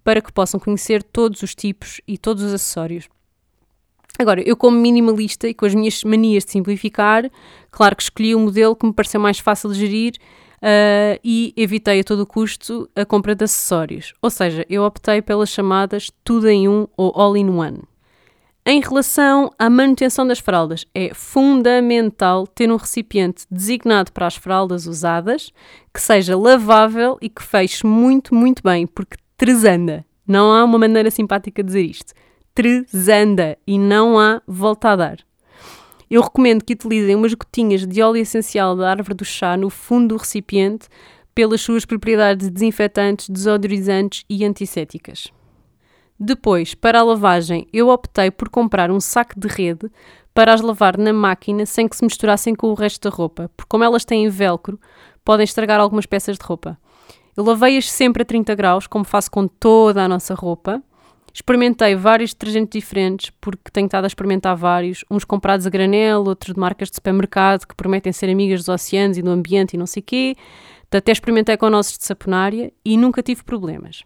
para 0.03 0.21
que 0.21 0.31
possam 0.31 0.59
conhecer 0.59 1.01
todos 1.01 1.41
os 1.41 1.55
tipos 1.55 1.99
e 2.07 2.15
todos 2.15 2.43
os 2.43 2.53
acessórios. 2.53 3.09
Agora, 4.19 4.41
eu 4.47 4.55
como 4.55 4.77
minimalista 4.77 5.47
e 5.47 5.55
com 5.55 5.65
as 5.65 5.73
minhas 5.73 6.03
manias 6.03 6.45
de 6.45 6.51
simplificar, 6.51 7.31
claro 7.71 7.95
que 7.95 8.03
escolhi 8.03 8.35
o 8.35 8.37
um 8.37 8.43
modelo 8.43 8.75
que 8.75 8.85
me 8.85 8.93
pareceu 8.93 9.19
mais 9.19 9.39
fácil 9.39 9.71
de 9.71 9.79
gerir 9.79 10.13
uh, 10.61 11.19
e 11.23 11.53
evitei 11.57 12.01
a 12.01 12.03
todo 12.03 12.25
custo 12.25 12.89
a 12.95 13.05
compra 13.05 13.35
de 13.35 13.45
acessórios. 13.45 14.13
Ou 14.21 14.29
seja, 14.29 14.65
eu 14.69 14.83
optei 14.83 15.21
pelas 15.21 15.49
chamadas 15.49 16.11
tudo 16.23 16.47
em 16.47 16.67
um 16.67 16.87
ou 16.95 17.11
all 17.15 17.35
in 17.35 17.49
one. 17.49 17.81
Em 18.65 18.81
relação 18.81 19.49
à 19.57 19.69
manutenção 19.69 20.27
das 20.27 20.37
fraldas, 20.37 20.85
é 20.93 21.11
fundamental 21.13 22.45
ter 22.45 22.71
um 22.71 22.75
recipiente 22.75 23.45
designado 23.49 24.11
para 24.11 24.27
as 24.27 24.35
fraldas 24.35 24.85
usadas, 24.85 25.51
que 25.93 26.01
seja 26.01 26.37
lavável 26.37 27.17
e 27.21 27.29
que 27.29 27.41
feche 27.41 27.85
muito, 27.85 28.35
muito 28.35 28.61
bem, 28.61 28.85
porque 28.85 29.17
tresanda. 29.35 30.05
Não 30.27 30.53
há 30.53 30.63
uma 30.63 30.77
maneira 30.77 31.09
simpática 31.09 31.63
de 31.63 31.67
dizer 31.67 31.81
isto. 31.81 32.13
Tresanda 32.53 33.57
e 33.65 33.79
não 33.79 34.19
há 34.19 34.41
volta 34.45 34.89
a 34.89 34.95
dar. 34.95 35.28
Eu 36.09 36.21
recomendo 36.21 36.63
que 36.63 36.73
utilizem 36.73 37.15
umas 37.15 37.33
gotinhas 37.33 37.85
de 37.85 38.01
óleo 38.01 38.17
essencial 38.21 38.75
da 38.75 38.89
árvore 38.89 39.13
do 39.13 39.25
chá 39.25 39.55
no 39.55 39.69
fundo 39.69 40.15
do 40.15 40.17
recipiente 40.17 40.87
pelas 41.35 41.61
suas 41.61 41.85
propriedades 41.85 42.49
desinfetantes, 42.49 43.29
desodorizantes 43.29 44.23
e 44.29 44.43
antissépticas. 44.43 45.27
Depois, 46.19 46.73
para 46.73 46.99
a 46.99 47.03
lavagem, 47.03 47.67
eu 47.71 47.89
optei 47.89 48.29
por 48.29 48.49
comprar 48.49 48.91
um 48.91 48.99
saco 48.99 49.39
de 49.39 49.47
rede 49.47 49.89
para 50.33 50.53
as 50.53 50.61
lavar 50.61 50.97
na 50.97 51.13
máquina 51.13 51.65
sem 51.65 51.87
que 51.87 51.95
se 51.95 52.03
misturassem 52.03 52.55
com 52.55 52.67
o 52.67 52.73
resto 52.73 53.09
da 53.09 53.15
roupa, 53.15 53.49
porque 53.55 53.69
como 53.69 53.83
elas 53.83 54.03
têm 54.03 54.27
velcro, 54.29 54.79
podem 55.23 55.43
estragar 55.43 55.79
algumas 55.79 56.05
peças 56.05 56.37
de 56.37 56.43
roupa. 56.43 56.77
Eu 57.37 57.43
lavei-as 57.43 57.89
sempre 57.89 58.23
a 58.23 58.25
30 58.25 58.53
graus, 58.55 58.87
como 58.87 59.05
faço 59.05 59.31
com 59.31 59.47
toda 59.47 60.03
a 60.03 60.07
nossa 60.09 60.33
roupa. 60.33 60.83
Experimentei 61.33 61.95
vários 61.95 62.33
detergentes 62.33 62.81
diferentes, 62.81 63.31
porque 63.39 63.71
tenho 63.71 63.85
estado 63.85 64.05
a 64.05 64.07
experimentar 64.07 64.55
vários, 64.55 65.05
uns 65.09 65.23
comprados 65.23 65.67
a 65.67 65.69
granel, 65.69 66.23
outros 66.23 66.53
de 66.53 66.59
marcas 66.59 66.89
de 66.89 66.95
supermercado 66.95 67.67
que 67.67 67.75
prometem 67.75 68.11
ser 68.11 68.29
amigas 68.29 68.61
dos 68.61 68.69
oceanos 68.69 69.17
e 69.17 69.21
do 69.21 69.29
ambiente 69.29 69.73
e 69.73 69.77
não 69.77 69.85
sei 69.85 70.01
quê. 70.01 70.35
Até 70.91 71.11
experimentei 71.11 71.55
com 71.55 71.69
nossos 71.69 71.97
de 71.97 72.05
saponária 72.05 72.73
e 72.83 72.97
nunca 72.97 73.21
tive 73.21 73.43
problemas. 73.43 74.03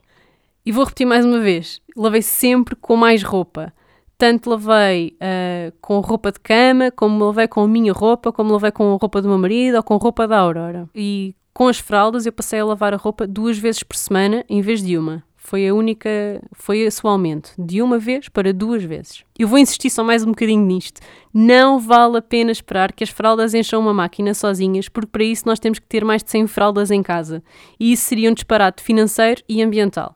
E 0.65 0.71
vou 0.71 0.83
repetir 0.83 1.07
mais 1.07 1.25
uma 1.25 1.39
vez: 1.39 1.81
lavei 1.95 2.21
sempre 2.21 2.75
com 2.75 2.95
mais 2.95 3.23
roupa. 3.23 3.73
Tanto 4.17 4.49
lavei 4.49 5.17
uh, 5.17 5.73
com 5.81 5.99
roupa 5.99 6.31
de 6.31 6.39
cama, 6.39 6.91
como 6.91 7.25
lavei 7.25 7.47
com 7.47 7.61
a 7.61 7.67
minha 7.67 7.91
roupa, 7.91 8.31
como 8.31 8.53
lavei 8.53 8.71
com 8.71 8.93
a 8.93 8.97
roupa 8.97 9.21
do 9.21 9.27
meu 9.27 9.37
marido 9.37 9.75
ou 9.75 9.83
com 9.83 9.97
roupa 9.97 10.27
da 10.27 10.37
Aurora. 10.37 10.89
E 10.93 11.35
com 11.53 11.67
as 11.67 11.79
fraldas 11.79 12.25
eu 12.25 12.31
passei 12.31 12.59
a 12.59 12.65
lavar 12.65 12.93
a 12.93 12.97
roupa 12.97 13.27
duas 13.27 13.57
vezes 13.57 13.83
por 13.83 13.95
semana 13.95 14.45
em 14.49 14.61
vez 14.61 14.81
de 14.81 14.97
uma. 14.97 15.23
Foi 15.53 15.67
a 15.67 15.75
única, 15.75 16.09
foi 16.51 16.79
esse 16.79 17.05
o 17.05 17.07
aumento, 17.07 17.51
de 17.59 17.79
uma 17.79 17.99
vez 17.99 18.27
para 18.27 18.51
duas 18.51 18.83
vezes. 18.83 19.23
Eu 19.37 19.47
vou 19.47 19.59
insistir 19.59 19.91
só 19.91 20.03
mais 20.03 20.23
um 20.23 20.29
bocadinho 20.29 20.65
nisto. 20.65 20.99
Não 21.31 21.79
vale 21.79 22.17
a 22.17 22.23
pena 22.23 22.51
esperar 22.51 22.91
que 22.91 23.03
as 23.03 23.11
fraldas 23.11 23.53
encham 23.53 23.79
uma 23.79 23.93
máquina 23.93 24.33
sozinhas, 24.33 24.89
porque 24.89 25.11
para 25.11 25.23
isso 25.23 25.43
nós 25.45 25.59
temos 25.59 25.77
que 25.77 25.85
ter 25.85 26.03
mais 26.03 26.23
de 26.23 26.31
100 26.31 26.47
fraldas 26.47 26.89
em 26.89 27.03
casa. 27.03 27.43
E 27.79 27.91
isso 27.91 28.05
seria 28.05 28.31
um 28.31 28.33
disparate 28.33 28.81
financeiro 28.81 29.43
e 29.47 29.61
ambiental. 29.61 30.15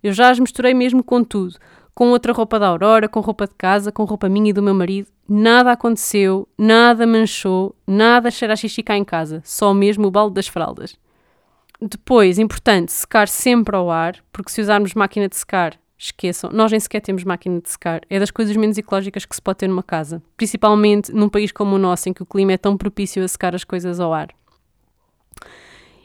Eu 0.00 0.12
já 0.12 0.30
as 0.30 0.38
misturei 0.38 0.72
mesmo 0.72 1.02
com 1.02 1.24
tudo. 1.24 1.56
Com 1.92 2.10
outra 2.10 2.32
roupa 2.32 2.56
da 2.56 2.68
Aurora, 2.68 3.08
com 3.08 3.18
roupa 3.18 3.48
de 3.48 3.54
casa, 3.56 3.90
com 3.90 4.04
roupa 4.04 4.28
minha 4.28 4.50
e 4.50 4.52
do 4.52 4.62
meu 4.62 4.72
marido. 4.72 5.08
Nada 5.28 5.72
aconteceu, 5.72 6.46
nada 6.56 7.04
manchou, 7.08 7.74
nada 7.84 8.30
cheira 8.30 8.54
a 8.54 8.56
xixi 8.56 8.84
cá 8.84 8.96
em 8.96 9.02
casa. 9.02 9.42
Só 9.44 9.74
mesmo 9.74 10.06
o 10.06 10.12
balde 10.12 10.34
das 10.34 10.46
fraldas. 10.46 10.96
Depois, 11.80 12.38
importante, 12.38 12.92
secar 12.92 13.26
sempre 13.26 13.74
ao 13.74 13.90
ar, 13.90 14.16
porque 14.30 14.50
se 14.50 14.60
usarmos 14.60 14.92
máquina 14.92 15.28
de 15.28 15.36
secar, 15.36 15.78
esqueçam, 15.96 16.50
nós 16.52 16.70
nem 16.70 16.78
sequer 16.78 17.00
temos 17.00 17.24
máquina 17.24 17.58
de 17.58 17.70
secar. 17.70 18.02
É 18.10 18.18
das 18.18 18.30
coisas 18.30 18.54
menos 18.54 18.76
ecológicas 18.76 19.24
que 19.24 19.34
se 19.34 19.40
pode 19.40 19.60
ter 19.60 19.68
numa 19.68 19.82
casa. 19.82 20.22
Principalmente 20.36 21.10
num 21.10 21.28
país 21.28 21.52
como 21.52 21.76
o 21.76 21.78
nosso, 21.78 22.08
em 22.08 22.12
que 22.12 22.22
o 22.22 22.26
clima 22.26 22.52
é 22.52 22.58
tão 22.58 22.76
propício 22.76 23.24
a 23.24 23.28
secar 23.28 23.54
as 23.54 23.64
coisas 23.64 23.98
ao 23.98 24.12
ar. 24.12 24.28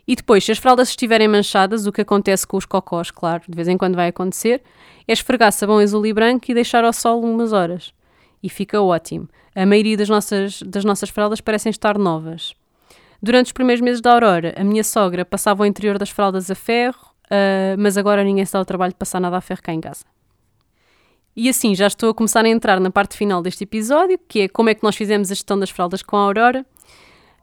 E 0.07 0.15
depois, 0.15 0.45
se 0.45 0.51
as 0.51 0.59
fraldas 0.59 0.89
estiverem 0.89 1.27
manchadas, 1.27 1.87
o 1.87 1.91
que 1.91 2.01
acontece 2.01 2.45
com 2.45 2.55
os 2.55 2.65
cocós, 2.65 3.11
claro, 3.11 3.43
de 3.47 3.55
vez 3.55 3.67
em 3.67 3.77
quando 3.77 3.95
vai 3.95 4.09
acontecer, 4.09 4.61
é 5.07 5.11
esfregar 5.11 5.51
sabão 5.51 5.79
azul 5.79 6.05
e 6.05 6.13
branco 6.13 6.45
e 6.49 6.53
deixar 6.53 6.85
ao 6.85 6.93
sol 6.93 7.21
umas 7.21 7.51
horas. 7.51 7.93
E 8.41 8.49
fica 8.49 8.81
ótimo. 8.81 9.27
A 9.55 9.65
maioria 9.65 9.97
das 9.97 10.07
nossas, 10.07 10.61
das 10.61 10.85
nossas 10.85 11.09
fraldas 11.09 11.41
parecem 11.41 11.69
estar 11.69 11.97
novas. 11.97 12.53
Durante 13.21 13.47
os 13.47 13.51
primeiros 13.51 13.81
meses 13.81 14.01
da 14.01 14.13
Aurora, 14.13 14.53
a 14.57 14.63
minha 14.63 14.83
sogra 14.83 15.25
passava 15.25 15.63
o 15.63 15.65
interior 15.65 15.97
das 15.97 16.09
fraldas 16.09 16.51
a 16.51 16.55
ferro, 16.55 17.11
uh, 17.25 17.75
mas 17.77 17.97
agora 17.97 18.23
ninguém 18.23 18.45
se 18.45 18.53
dá 18.53 18.61
o 18.61 18.65
trabalho 18.65 18.93
de 18.93 18.97
passar 18.97 19.19
nada 19.19 19.37
a 19.37 19.41
ferro 19.41 19.61
cá 19.63 19.73
em 19.73 19.81
casa. 19.81 20.05
E 21.35 21.49
assim, 21.49 21.75
já 21.75 21.87
estou 21.87 22.09
a 22.09 22.13
começar 22.13 22.45
a 22.45 22.49
entrar 22.49 22.79
na 22.79 22.89
parte 22.89 23.17
final 23.17 23.41
deste 23.41 23.65
episódio, 23.65 24.17
que 24.27 24.41
é 24.41 24.47
como 24.47 24.69
é 24.69 24.73
que 24.73 24.83
nós 24.83 24.95
fizemos 24.95 25.29
a 25.29 25.33
gestão 25.33 25.59
das 25.59 25.69
fraldas 25.69 26.01
com 26.01 26.15
a 26.15 26.21
Aurora. 26.21 26.65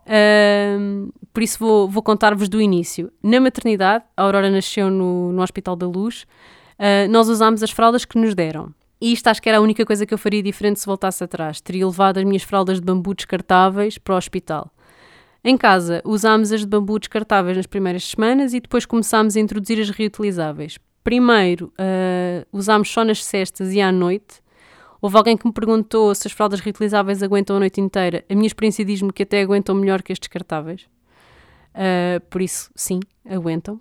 Uh, 0.06 1.12
por 1.32 1.42
isso 1.42 1.58
vou, 1.58 1.88
vou 1.88 2.02
contar-vos 2.02 2.48
do 2.48 2.60
início. 2.60 3.12
Na 3.22 3.38
maternidade, 3.38 4.04
a 4.16 4.22
Aurora 4.22 4.50
nasceu 4.50 4.90
no, 4.90 5.32
no 5.32 5.42
Hospital 5.42 5.76
da 5.76 5.86
Luz, 5.86 6.22
uh, 6.78 7.10
nós 7.10 7.28
usámos 7.28 7.62
as 7.62 7.70
fraldas 7.70 8.04
que 8.04 8.18
nos 8.18 8.34
deram. 8.34 8.74
E 8.98 9.12
isto 9.12 9.26
acho 9.26 9.42
que 9.42 9.48
era 9.48 9.58
a 9.58 9.60
única 9.60 9.84
coisa 9.84 10.06
que 10.06 10.14
eu 10.14 10.18
faria 10.18 10.42
diferente 10.42 10.80
se 10.80 10.86
voltasse 10.86 11.22
atrás. 11.24 11.60
Teria 11.60 11.84
levado 11.84 12.18
as 12.18 12.24
minhas 12.24 12.44
fraldas 12.44 12.78
de 12.78 12.86
bambu 12.86 13.12
descartáveis 13.14 13.98
para 13.98 14.14
o 14.14 14.16
hospital. 14.16 14.70
Em 15.44 15.56
casa, 15.56 16.00
usámos 16.04 16.52
as 16.52 16.60
de 16.60 16.66
bambu 16.66 16.98
descartáveis 16.98 17.56
nas 17.56 17.66
primeiras 17.66 18.04
semanas 18.04 18.54
e 18.54 18.60
depois 18.60 18.86
começámos 18.86 19.36
a 19.36 19.40
introduzir 19.40 19.80
as 19.80 19.90
reutilizáveis. 19.90 20.78
Primeiro, 21.02 21.72
uh, 21.78 22.46
usámos 22.52 22.88
só 22.90 23.04
nas 23.04 23.24
cestas 23.24 23.72
e 23.72 23.80
à 23.80 23.90
noite, 23.90 24.42
Houve 25.02 25.16
alguém 25.16 25.36
que 25.36 25.44
me 25.44 25.52
perguntou 25.52 26.14
se 26.14 26.28
as 26.28 26.32
fraldas 26.32 26.60
reutilizáveis 26.60 27.24
aguentam 27.24 27.56
a 27.56 27.58
noite 27.58 27.80
inteira. 27.80 28.24
A 28.30 28.34
minha 28.36 28.46
experiência 28.46 28.84
diz-me 28.84 29.12
que 29.12 29.24
até 29.24 29.42
aguentam 29.42 29.74
melhor 29.74 30.00
que 30.00 30.12
as 30.12 30.18
descartáveis. 30.20 30.82
Uh, 31.74 32.24
por 32.30 32.40
isso, 32.40 32.70
sim, 32.76 33.00
aguentam. 33.28 33.80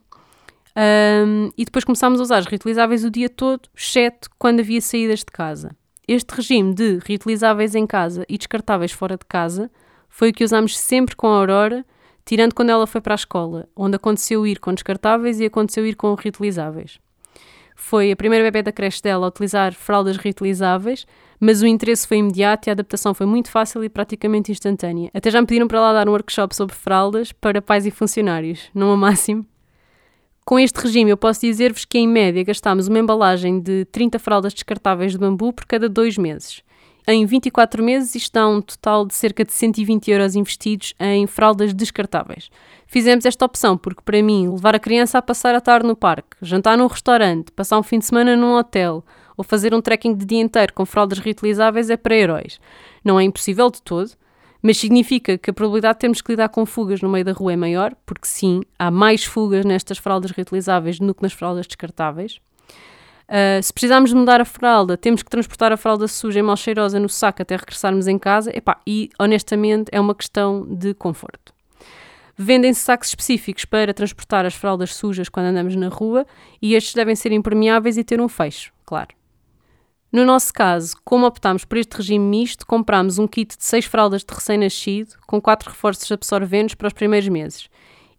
E 1.55 1.63
depois 1.63 1.85
começámos 1.85 2.19
a 2.19 2.23
usar 2.23 2.37
as 2.37 2.47
reutilizáveis 2.47 3.03
o 3.03 3.11
dia 3.11 3.29
todo, 3.29 3.69
exceto 3.75 4.29
quando 4.39 4.61
havia 4.61 4.81
saídas 4.81 5.19
de 5.19 5.25
casa. 5.25 5.75
Este 6.07 6.31
regime 6.31 6.73
de 6.73 6.97
reutilizáveis 7.05 7.75
em 7.75 7.85
casa 7.85 8.25
e 8.27 8.35
descartáveis 8.35 8.91
fora 8.91 9.15
de 9.15 9.25
casa 9.27 9.69
foi 10.11 10.29
o 10.29 10.33
que 10.33 10.43
usámos 10.43 10.77
sempre 10.77 11.15
com 11.15 11.25
a 11.27 11.37
Aurora, 11.37 11.85
tirando 12.25 12.53
quando 12.53 12.69
ela 12.69 12.85
foi 12.85 12.99
para 13.01 13.13
a 13.13 13.15
escola, 13.15 13.67
onde 13.75 13.95
aconteceu 13.95 14.45
ir 14.45 14.59
com 14.59 14.73
descartáveis 14.73 15.39
e 15.39 15.45
aconteceu 15.45 15.87
ir 15.87 15.95
com 15.95 16.13
reutilizáveis. 16.13 16.99
Foi 17.75 18.11
a 18.11 18.15
primeira 18.15 18.43
bebê 18.43 18.61
da 18.61 18.71
creche 18.71 19.01
dela 19.01 19.25
a 19.25 19.29
utilizar 19.29 19.73
fraldas 19.73 20.17
reutilizáveis, 20.17 21.07
mas 21.39 21.63
o 21.63 21.65
interesse 21.65 22.05
foi 22.05 22.17
imediato 22.17 22.67
e 22.67 22.69
a 22.69 22.73
adaptação 22.73 23.13
foi 23.13 23.25
muito 23.25 23.49
fácil 23.49 23.83
e 23.83 23.89
praticamente 23.89 24.51
instantânea. 24.51 25.09
Até 25.13 25.31
já 25.31 25.41
me 25.41 25.47
pediram 25.47 25.67
para 25.67 25.79
lá 25.79 25.93
dar 25.93 26.07
um 26.07 26.11
workshop 26.11 26.55
sobre 26.55 26.75
fraldas 26.75 27.31
para 27.31 27.61
pais 27.61 27.85
e 27.85 27.91
funcionários, 27.91 28.69
não 28.75 28.91
a 28.91 28.97
máximo. 28.97 29.45
Com 30.45 30.59
este 30.59 30.79
regime, 30.81 31.09
eu 31.09 31.17
posso 31.17 31.41
dizer-vos 31.41 31.85
que, 31.85 31.97
em 31.97 32.07
média, 32.07 32.43
gastámos 32.43 32.87
uma 32.87 32.99
embalagem 32.99 33.59
de 33.59 33.85
30 33.85 34.19
fraldas 34.19 34.53
descartáveis 34.53 35.13
de 35.13 35.17
bambu 35.17 35.53
por 35.53 35.65
cada 35.65 35.87
dois 35.87 36.17
meses. 36.17 36.61
Em 37.07 37.25
24 37.25 37.83
meses, 37.83 38.13
isto 38.13 38.33
dá 38.33 38.47
um 38.47 38.61
total 38.61 39.05
de 39.05 39.15
cerca 39.15 39.43
de 39.43 39.51
120 39.51 40.11
euros 40.11 40.35
investidos 40.35 40.93
em 40.99 41.25
fraldas 41.25 41.73
descartáveis. 41.73 42.49
Fizemos 42.85 43.25
esta 43.25 43.45
opção 43.45 43.75
porque, 43.75 44.01
para 44.03 44.21
mim, 44.21 44.49
levar 44.49 44.75
a 44.75 44.79
criança 44.79 45.17
a 45.17 45.21
passar 45.21 45.55
a 45.55 45.61
tarde 45.61 45.87
no 45.87 45.95
parque, 45.95 46.37
jantar 46.41 46.77
num 46.77 46.87
restaurante, 46.87 47.51
passar 47.51 47.79
um 47.79 47.83
fim 47.83 47.97
de 47.97 48.05
semana 48.05 48.35
num 48.35 48.55
hotel 48.55 49.03
ou 49.35 49.43
fazer 49.43 49.73
um 49.73 49.81
trekking 49.81 50.13
de 50.13 50.25
dia 50.25 50.41
inteiro 50.41 50.73
com 50.73 50.85
fraldas 50.85 51.17
reutilizáveis 51.17 51.89
é 51.89 51.97
para 51.97 52.15
heróis. 52.15 52.59
Não 53.03 53.19
é 53.19 53.23
impossível 53.23 53.71
de 53.71 53.81
todo, 53.81 54.11
mas 54.61 54.77
significa 54.77 55.37
que 55.37 55.49
a 55.49 55.53
probabilidade 55.53 55.95
de 55.95 55.99
termos 56.01 56.21
que 56.21 56.31
lidar 56.31 56.49
com 56.49 56.65
fugas 56.65 57.01
no 57.01 57.09
meio 57.09 57.25
da 57.25 57.31
rua 57.31 57.53
é 57.53 57.55
maior, 57.55 57.95
porque 58.05 58.27
sim, 58.27 58.61
há 58.77 58.91
mais 58.91 59.23
fugas 59.23 59.65
nestas 59.65 59.97
fraldas 59.97 60.31
reutilizáveis 60.31 60.99
do 60.99 61.15
que 61.15 61.23
nas 61.23 61.33
fraldas 61.33 61.65
descartáveis. 61.65 62.39
Uh, 63.31 63.63
se 63.63 63.71
precisarmos 63.71 64.11
mudar 64.11 64.41
a 64.41 64.45
fralda, 64.45 64.97
temos 64.97 65.23
que 65.23 65.29
transportar 65.29 65.71
a 65.71 65.77
fralda 65.77 66.05
suja 66.05 66.39
e 66.39 66.41
mal 66.41 66.57
cheirosa 66.57 66.99
no 66.99 67.07
saco 67.07 67.41
até 67.41 67.55
regressarmos 67.55 68.05
em 68.05 68.19
casa. 68.19 68.51
Epá, 68.53 68.81
e 68.85 69.09
honestamente 69.17 69.87
é 69.93 70.01
uma 70.01 70.13
questão 70.13 70.67
de 70.67 70.93
conforto. 70.93 71.53
Vendem-se 72.37 72.81
sacos 72.81 73.07
específicos 73.07 73.63
para 73.63 73.93
transportar 73.93 74.45
as 74.45 74.53
fraldas 74.53 74.93
sujas 74.95 75.29
quando 75.29 75.45
andamos 75.45 75.77
na 75.77 75.87
rua 75.87 76.27
e 76.61 76.75
estes 76.75 76.93
devem 76.93 77.15
ser 77.15 77.31
impermeáveis 77.31 77.97
e 77.97 78.03
ter 78.03 78.19
um 78.19 78.27
fecho, 78.27 78.73
claro. 78.85 79.15
No 80.11 80.25
nosso 80.25 80.53
caso, 80.53 80.97
como 81.05 81.25
optámos 81.25 81.63
por 81.63 81.77
este 81.77 81.95
regime 81.95 82.25
misto, 82.25 82.67
comprámos 82.67 83.17
um 83.17 83.27
kit 83.27 83.57
de 83.57 83.63
6 83.63 83.85
fraldas 83.85 84.25
de 84.25 84.33
recém-nascido 84.33 85.15
com 85.25 85.39
4 85.39 85.69
reforços 85.69 86.11
absorventes 86.11 86.75
para 86.75 86.87
os 86.87 86.93
primeiros 86.93 87.29
meses. 87.29 87.69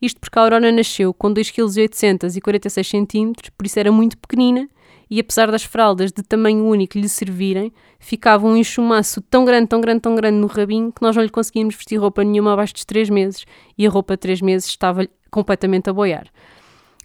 Isto 0.00 0.20
porque 0.20 0.38
a 0.38 0.42
Aurora 0.42 0.72
nasceu 0.72 1.12
com 1.12 1.32
2,8 1.34 1.90
kg 1.90 2.34
e 2.34 2.40
46 2.40 2.88
cm, 2.88 3.32
por 3.58 3.66
isso 3.66 3.78
era 3.78 3.92
muito 3.92 4.16
pequenina 4.16 4.66
e 5.12 5.20
apesar 5.20 5.50
das 5.50 5.62
fraldas 5.62 6.10
de 6.10 6.22
tamanho 6.22 6.64
único 6.64 6.96
lhe 6.96 7.06
servirem, 7.06 7.70
ficava 8.00 8.46
um 8.46 8.56
enxumaço 8.56 9.20
tão 9.20 9.44
grande, 9.44 9.66
tão 9.66 9.78
grande, 9.78 10.00
tão 10.00 10.14
grande 10.14 10.38
no 10.38 10.46
rabinho 10.46 10.90
que 10.90 11.02
nós 11.02 11.14
não 11.14 11.22
lhe 11.22 11.28
conseguíamos 11.28 11.74
vestir 11.74 11.98
roupa 11.98 12.24
nenhuma 12.24 12.54
abaixo 12.54 12.72
dos 12.72 12.86
3 12.86 13.10
meses 13.10 13.44
e 13.76 13.86
a 13.86 13.90
roupa 13.90 14.14
de 14.14 14.20
3 14.20 14.40
meses 14.40 14.66
estava 14.70 15.06
completamente 15.30 15.90
a 15.90 15.92
boiar. 15.92 16.28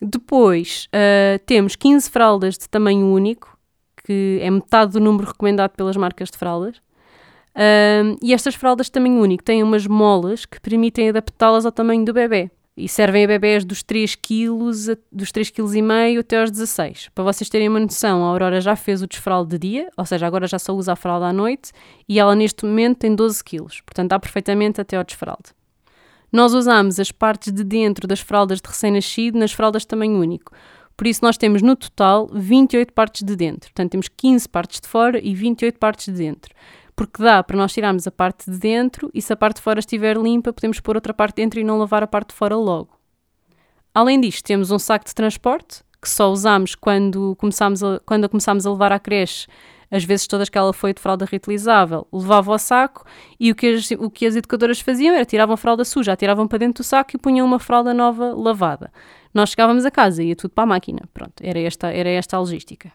Depois 0.02 0.88
uh, 0.96 1.38
temos 1.46 1.76
15 1.76 2.10
fraldas 2.10 2.58
de 2.58 2.70
tamanho 2.70 3.08
único, 3.08 3.60
que 4.06 4.40
é 4.42 4.50
metade 4.50 4.94
do 4.94 5.02
número 5.02 5.28
recomendado 5.28 5.72
pelas 5.72 5.98
marcas 5.98 6.32
de 6.32 6.38
fraldas. 6.38 6.78
Uh, 6.78 8.16
e 8.24 8.34
estas 8.34 8.56
fraldas 8.56 8.86
de 8.86 8.94
tamanho 8.94 9.20
único 9.22 9.44
têm 9.44 9.62
umas 9.62 9.86
molas 9.86 10.46
que 10.46 10.62
permitem 10.62 11.10
adaptá-las 11.10 11.66
ao 11.66 11.74
tamanho 11.74 12.06
do 12.06 12.14
bebê 12.14 12.50
e 12.78 12.88
servem 12.88 13.26
a 13.26 13.28
bebés 13.28 13.66
dos 13.66 13.82
3 13.82 14.14
kg, 14.16 14.98
dos 15.12 15.32
3 15.32 15.50
kg 15.50 15.76
e 15.76 15.82
meio 15.82 16.20
até 16.20 16.40
aos 16.40 16.52
16. 16.52 17.10
Para 17.16 17.24
vocês 17.24 17.50
terem 17.50 17.68
uma 17.68 17.80
noção, 17.80 18.24
a 18.24 18.28
Aurora 18.28 18.62
já 18.62 18.76
fez 18.76 19.02
o 19.02 19.08
desfralde 19.08 19.58
de 19.58 19.68
dia, 19.68 19.90
ou 19.98 20.06
seja, 20.06 20.28
agora 20.28 20.46
já 20.46 20.60
só 20.60 20.74
usa 20.74 20.94
a 20.94 20.96
fralda 20.96 21.26
à 21.26 21.34
noite 21.34 21.72
e 22.08 22.20
ela 22.20 22.36
neste 22.36 22.64
momento 22.64 23.00
tem 23.00 23.16
12 23.16 23.44
kg, 23.44 23.66
portanto 23.84 24.10
dá 24.10 24.20
perfeitamente 24.20 24.80
até 24.80 24.96
ao 24.96 25.04
desfralde. 25.04 25.58
Nós 26.32 26.54
usamos 26.54 27.00
as 27.00 27.12
partes 27.12 27.52
de 27.52 27.64
dentro 27.64 28.08
das 28.08 28.20
fraldas 28.20 28.62
de 28.62 28.70
recém-nascido 28.70 29.40
nas 29.40 29.52
fraldas 29.52 29.82
de 29.82 29.88
tamanho 29.88 30.20
único, 30.20 30.52
Por 30.96 31.06
isso, 31.06 31.24
nós 31.24 31.38
temos 31.38 31.62
no 31.62 31.76
total 31.76 32.28
28 32.34 32.92
partes 32.92 33.24
de 33.24 33.36
dentro. 33.36 33.70
Portanto, 33.70 33.92
temos 33.92 34.08
15 34.08 34.50
partes 34.50 34.82
de 34.82 34.88
fora 34.88 35.20
e 35.24 35.36
28 35.36 35.78
partes 35.78 36.06
de 36.08 36.14
dentro. 36.14 36.52
Porque 36.98 37.22
dá 37.22 37.44
para 37.44 37.56
nós 37.56 37.72
tirarmos 37.72 38.08
a 38.08 38.12
parte 38.12 38.50
de 38.50 38.58
dentro 38.58 39.12
e 39.14 39.22
se 39.22 39.32
a 39.32 39.36
parte 39.36 39.58
de 39.58 39.62
fora 39.62 39.80
estiver 39.80 40.18
limpa, 40.18 40.52
podemos 40.52 40.80
pôr 40.80 40.96
outra 40.96 41.14
parte 41.14 41.36
dentro 41.36 41.60
e 41.60 41.64
não 41.64 41.78
lavar 41.78 42.02
a 42.02 42.08
parte 42.08 42.30
de 42.30 42.36
fora 42.36 42.56
logo. 42.58 42.90
Além 43.94 44.20
disto, 44.20 44.44
temos 44.44 44.72
um 44.72 44.80
saco 44.80 45.06
de 45.06 45.14
transporte 45.14 45.84
que 46.02 46.10
só 46.10 46.32
usamos 46.32 46.74
quando 46.74 47.36
começámos 47.36 47.84
a, 47.84 48.00
quando 48.04 48.26
a 48.26 48.30
começámos 48.30 48.66
a 48.66 48.72
levar 48.72 48.92
à 48.92 49.00
creche 49.00 49.48
as 49.92 50.04
vezes 50.04 50.26
todas 50.26 50.50
que 50.50 50.58
ela 50.58 50.74
foi 50.74 50.92
de 50.92 51.00
fralda 51.00 51.24
reutilizável, 51.24 52.08
levava 52.12 52.52
ao 52.52 52.60
saco 52.60 53.06
e 53.40 53.52
o 53.52 53.56
que, 53.56 53.68
as, 53.68 53.92
o 53.92 54.10
que 54.10 54.26
as 54.26 54.36
educadoras 54.36 54.82
faziam 54.82 55.14
era 55.14 55.24
tiravam 55.24 55.54
a 55.54 55.58
fralda 55.58 55.86
suja, 55.86 56.16
tiravam 56.16 56.48
para 56.48 56.58
dentro 56.58 56.84
do 56.84 56.86
saco 56.86 57.12
e 57.16 57.20
punham 57.20 57.46
uma 57.46 57.60
fralda 57.60 57.94
nova 57.94 58.34
lavada. 58.36 58.92
Nós 59.32 59.52
chegávamos 59.52 59.86
a 59.86 59.92
casa 59.92 60.24
ia 60.24 60.36
tudo 60.36 60.52
para 60.52 60.64
a 60.64 60.68
máquina. 60.68 61.02
Pronto, 61.14 61.34
era 61.42 61.60
esta, 61.60 61.92
era 61.92 62.10
esta 62.10 62.38
a 62.38 62.40
logística. 62.40 62.92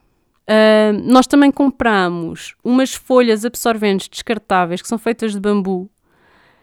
Nós 1.05 1.27
também 1.27 1.51
compramos 1.51 2.55
umas 2.63 2.95
folhas 2.95 3.45
absorventes 3.45 4.09
descartáveis 4.09 4.83
que 4.83 4.89
são 4.89 4.99
feitas 4.99 5.33
de 5.33 5.41
bambu. 5.41 5.91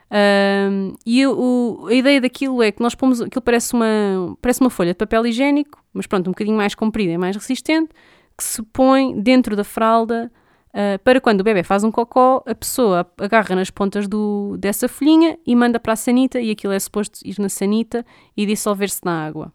Uh, 0.10 0.98
e 1.06 1.26
o, 1.28 1.86
a 1.88 1.94
ideia 1.94 2.20
daquilo 2.20 2.64
é 2.64 2.72
que 2.72 2.82
nós 2.82 2.96
pomos. 2.96 3.22
Aquilo 3.22 3.42
parece 3.42 3.74
uma, 3.74 4.36
parece 4.42 4.60
uma 4.62 4.70
folha 4.70 4.92
de 4.92 4.98
papel 4.98 5.26
higiênico, 5.28 5.84
mas 5.94 6.08
pronto, 6.08 6.28
um 6.28 6.32
bocadinho 6.32 6.58
mais 6.58 6.74
comprida 6.74 7.12
e 7.12 7.18
mais 7.18 7.36
resistente, 7.36 7.90
que 8.36 8.44
se 8.44 8.62
põe 8.64 9.20
dentro 9.22 9.56
da 9.56 9.64
fralda 9.64 10.32
uh, 10.70 11.00
para 11.04 11.22
quando 11.22 11.42
o 11.42 11.44
bebê 11.44 11.62
faz 11.62 11.84
um 11.84 11.92
cocó, 11.92 12.44
a 12.48 12.56
pessoa 12.56 13.10
agarra 13.20 13.56
nas 13.56 13.70
pontas 13.70 14.08
do, 14.08 14.58
dessa 14.58 14.88
folhinha 14.88 15.38
e 15.46 15.56
manda 15.56 15.80
para 15.80 15.94
a 15.94 15.96
sanita, 15.96 16.40
e 16.40 16.50
aquilo 16.50 16.74
é 16.74 16.80
suposto 16.80 17.20
ir 17.24 17.36
na 17.38 17.50
sanita 17.50 18.04
e 18.36 18.46
dissolver-se 18.46 19.02
na 19.06 19.26
água. 19.26 19.54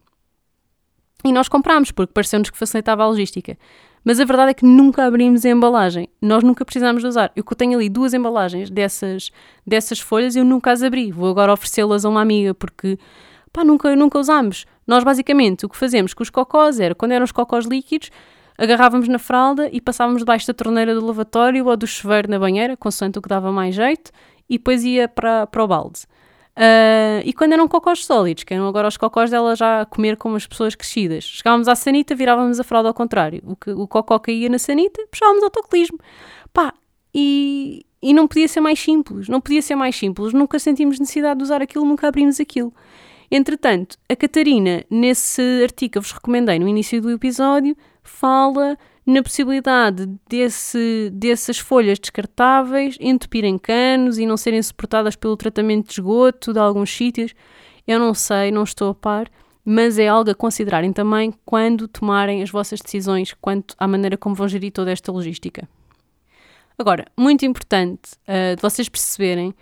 E 1.25 1.33
nós 1.33 1.49
comprámos, 1.49 1.91
porque 1.91 2.13
pareceu-nos 2.13 2.51
que 2.51 2.59
facilitava 2.59 3.03
a 3.03 3.09
logística. 3.09 3.57
Mas 4.05 4.21
a 4.21 4.25
verdade 4.25 4.51
é 4.51 4.55
que 4.55 4.67
nunca 4.67 5.07
abrimos 5.07 5.45
a 5.47 5.49
embalagem. 5.49 6.09
Nós 6.21 6.45
nunca 6.45 6.65
precisámos 6.65 7.03
de 7.03 7.09
usar. 7.09 7.33
Eu 7.35 7.43
tenho 7.57 7.79
ali 7.79 7.89
duas 7.89 8.13
embalagens 8.13 8.69
dessas, 8.69 9.31
dessas 9.67 9.99
folhas 9.99 10.37
e 10.37 10.41
eu 10.41 10.45
nunca 10.45 10.73
as 10.73 10.83
abri. 10.83 11.11
Vou 11.11 11.31
agora 11.31 11.53
oferecê-las 11.53 12.05
a 12.05 12.09
uma 12.11 12.21
amiga, 12.21 12.53
porque 12.53 12.99
pá, 13.51 13.65
nunca, 13.65 13.97
nunca 13.97 14.19
usámos. 14.19 14.67
Nós 14.87 15.03
basicamente 15.03 15.65
o 15.65 15.69
que 15.69 15.77
fazemos 15.77 16.13
com 16.13 16.23
os 16.23 16.29
cocós 16.29 16.79
era, 16.79 16.95
quando 16.95 17.13
eram 17.13 17.25
os 17.25 17.33
cocós 17.33 17.65
líquidos, 17.65 18.11
agarrávamos 18.59 19.09
na 19.09 19.19
fralda 19.19 19.69
e 19.73 19.81
passávamos 19.81 20.21
debaixo 20.21 20.47
da 20.47 20.53
torneira 20.53 20.95
do 20.95 21.05
lavatório 21.05 21.67
ou 21.67 21.77
do 21.77 21.87
chuveiro 21.87 22.31
na 22.31 22.39
banheira, 22.39 22.77
consoante 22.77 23.19
o 23.19 23.23
que 23.23 23.29
dava 23.29 23.51
mais 23.51 23.75
jeito, 23.75 24.11
e 24.49 24.59
depois 24.59 24.85
ia 24.85 25.09
para, 25.09 25.47
para 25.47 25.65
o 25.65 25.67
balde. 25.67 26.01
Uh, 26.57 27.19
e 27.25 27.33
quando 27.33 27.53
eram 27.53 27.67
cocós 27.67 28.05
sólidos, 28.05 28.45
que 28.45 28.55
eram 28.55 28.69
agora 28.69 28.87
os 28.87 28.97
cocós 28.97 29.29
dela 29.29 29.57
já 29.57 29.81
a 29.81 29.87
comer 29.87 30.17
como 30.17 30.37
as 30.37 30.47
pessoas 30.47 30.75
crescidas, 30.77 31.25
chegávamos 31.25 31.67
à 31.67 31.75
sanita, 31.75 32.15
virávamos 32.15 32.61
a 32.61 32.65
fralda 32.65 32.89
ao 32.89 32.95
contrário. 32.95 33.43
O, 33.45 33.57
que, 33.57 33.71
o 33.71 33.89
cocó 33.89 34.19
caía 34.19 34.49
na 34.49 34.59
sanita, 34.59 35.05
puxávamos 35.11 35.43
autocolismo. 35.43 35.99
Pá, 36.53 36.73
e, 37.13 37.85
e 38.01 38.15
não 38.15 38.29
podia 38.29 38.47
ser 38.47 38.61
mais 38.61 38.79
simples, 38.79 39.29
não 39.29 39.41
podia 39.41 39.63
ser 39.63 39.75
mais 39.75 39.97
simples. 39.97 40.33
Nunca 40.33 40.59
sentimos 40.59 41.01
necessidade 41.01 41.39
de 41.39 41.45
usar 41.45 41.61
aquilo, 41.61 41.85
nunca 41.85 42.07
abrimos 42.07 42.39
aquilo. 42.39 42.73
Entretanto, 43.31 43.97
a 44.09 44.15
Catarina, 44.15 44.85
nesse 44.89 45.43
artigo 45.63 45.93
que 45.93 45.99
eu 45.99 46.03
vos 46.03 46.13
recomendei 46.13 46.59
no 46.59 46.69
início 46.69 47.01
do 47.03 47.11
episódio, 47.11 47.77
fala 48.01 48.79
na 49.07 49.23
possibilidade 49.23 50.07
desse, 50.29 51.11
dessas 51.13 51.59
folhas 51.59 51.99
descartáveis 51.99 52.97
entupirem 53.01 53.59
canos 53.59 54.19
e 54.19 54.27
não 54.27 54.37
serem 54.37 54.63
suportadas 54.63 55.15
pelo 55.15 55.37
tratamento 55.37 55.89
de 55.89 55.93
esgoto 55.95 56.53
de 56.53 56.59
alguns 56.59 56.91
sítios. 56.91 57.35
Eu 57.87 57.99
não 57.99 58.15
sei, 58.15 58.51
não 58.51 58.63
estou 58.63 58.91
a 58.91 58.95
par, 58.95 59.31
mas 59.65 59.99
é 59.99 60.09
algo 60.09 60.31
a 60.31 60.35
considerarem 60.35 60.93
também 60.93 61.35
quando 61.45 61.87
tomarem 61.87 62.43
as 62.43 62.51
vossas 62.51 62.81
decisões 62.81 63.35
quanto 63.41 63.75
à 63.79 63.87
maneira 63.87 64.17
como 64.17 64.35
vão 64.35 64.49
gerir 64.49 64.73
toda 64.73 64.91
esta 64.91 65.13
logística. 65.13 65.69
Agora, 66.79 67.07
muito 67.17 67.45
importante 67.45 68.13
uh, 68.27 68.57
de 68.57 68.63
vocês 68.63 68.89
perceberem 68.89 69.55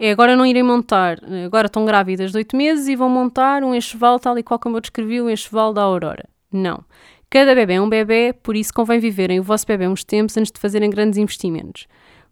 é 0.00 0.12
agora 0.12 0.36
não 0.36 0.46
irem 0.46 0.62
montar, 0.62 1.18
agora 1.44 1.66
estão 1.66 1.84
grávidas 1.84 2.30
de 2.30 2.36
8 2.36 2.56
meses 2.56 2.86
e 2.86 2.94
vão 2.94 3.08
montar 3.08 3.64
um 3.64 3.74
enxoval 3.74 4.20
tal 4.20 4.38
e 4.38 4.44
qual 4.44 4.58
como 4.58 4.76
eu 4.76 4.80
descrevi 4.80 5.20
o 5.20 5.28
enxoval 5.28 5.72
da 5.72 5.82
Aurora. 5.82 6.28
Não. 6.52 6.84
Cada 7.30 7.54
bebê 7.54 7.74
é 7.74 7.80
um 7.80 7.88
bebê, 7.88 8.32
por 8.32 8.56
isso 8.56 8.72
convém 8.72 8.98
viverem 8.98 9.38
o 9.38 9.42
vosso 9.42 9.66
bebê 9.66 9.86
uns 9.86 10.02
tempos 10.02 10.36
antes 10.36 10.50
de 10.50 10.58
fazerem 10.58 10.88
grandes 10.88 11.18
investimentos. 11.18 11.86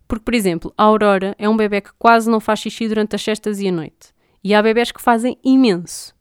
Porque, 0.08 0.24
por 0.24 0.34
exemplo, 0.34 0.72
a 0.76 0.84
Aurora 0.84 1.34
é 1.38 1.48
um 1.48 1.56
bebê 1.56 1.80
que 1.80 1.90
quase 1.98 2.30
não 2.30 2.40
faz 2.40 2.60
xixi 2.60 2.88
durante 2.88 3.14
as 3.14 3.22
cestas 3.22 3.60
e 3.60 3.68
a 3.68 3.72
noite. 3.72 4.14
E 4.42 4.54
há 4.54 4.62
bebés 4.62 4.92
que 4.92 5.02
fazem 5.02 5.36
imenso. 5.44 6.14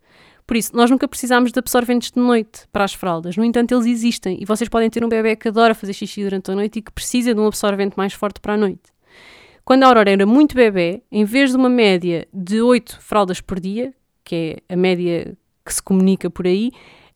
Por 0.46 0.58
isso, 0.58 0.76
nós 0.76 0.92
nunca 0.92 1.08
precisamos 1.08 1.52
de 1.52 1.60
absorventes 1.60 2.12
de 2.12 2.20
noite 2.20 2.68
para 2.72 2.84
as 2.84 2.94
fraldas. 2.94 3.38
No 3.38 3.44
entanto, 3.44 3.74
eles 3.74 3.86
existem 3.86 4.38
e 4.42 4.46
vocês 4.46 4.70
podem 4.70 4.90
ter 4.90 5.04
um 5.04 5.10
bebê 5.10 5.36
que 5.36 5.48
adora 5.48 5.74
fazer 5.74 5.94
xixi 5.94 6.24
durante 6.24 6.52
a 6.52 6.56
noite 6.56 6.80
e 6.80 6.82
que 6.82 6.92
precisa 6.92 7.34
de 7.34 7.40
um 7.40 7.48
absorvente 7.48 7.98
mais 7.98 8.14
forte 8.14 8.40
para 8.40 8.54
a 8.54 8.58
noite. 8.58 8.94
Quando 9.64 9.84
a 9.84 9.88
Aurora 9.88 10.12
era 10.12 10.26
muito 10.26 10.56
bebê, 10.56 11.02
em 11.12 11.24
vez 11.24 11.52
de 11.52 11.58
uma 11.58 11.70
média 11.70 12.28
de 12.32 12.62
8 12.62 13.00
fraldas 13.02 13.42
por 13.42 13.60
dia, 13.60 13.94
que 14.24 14.62
é 14.68 14.74
a 14.74 14.78
média 14.78 15.36
que 15.66 15.74
se 15.74 15.82
comunica 15.82 16.30
por 16.30 16.46
aí, 16.46 16.72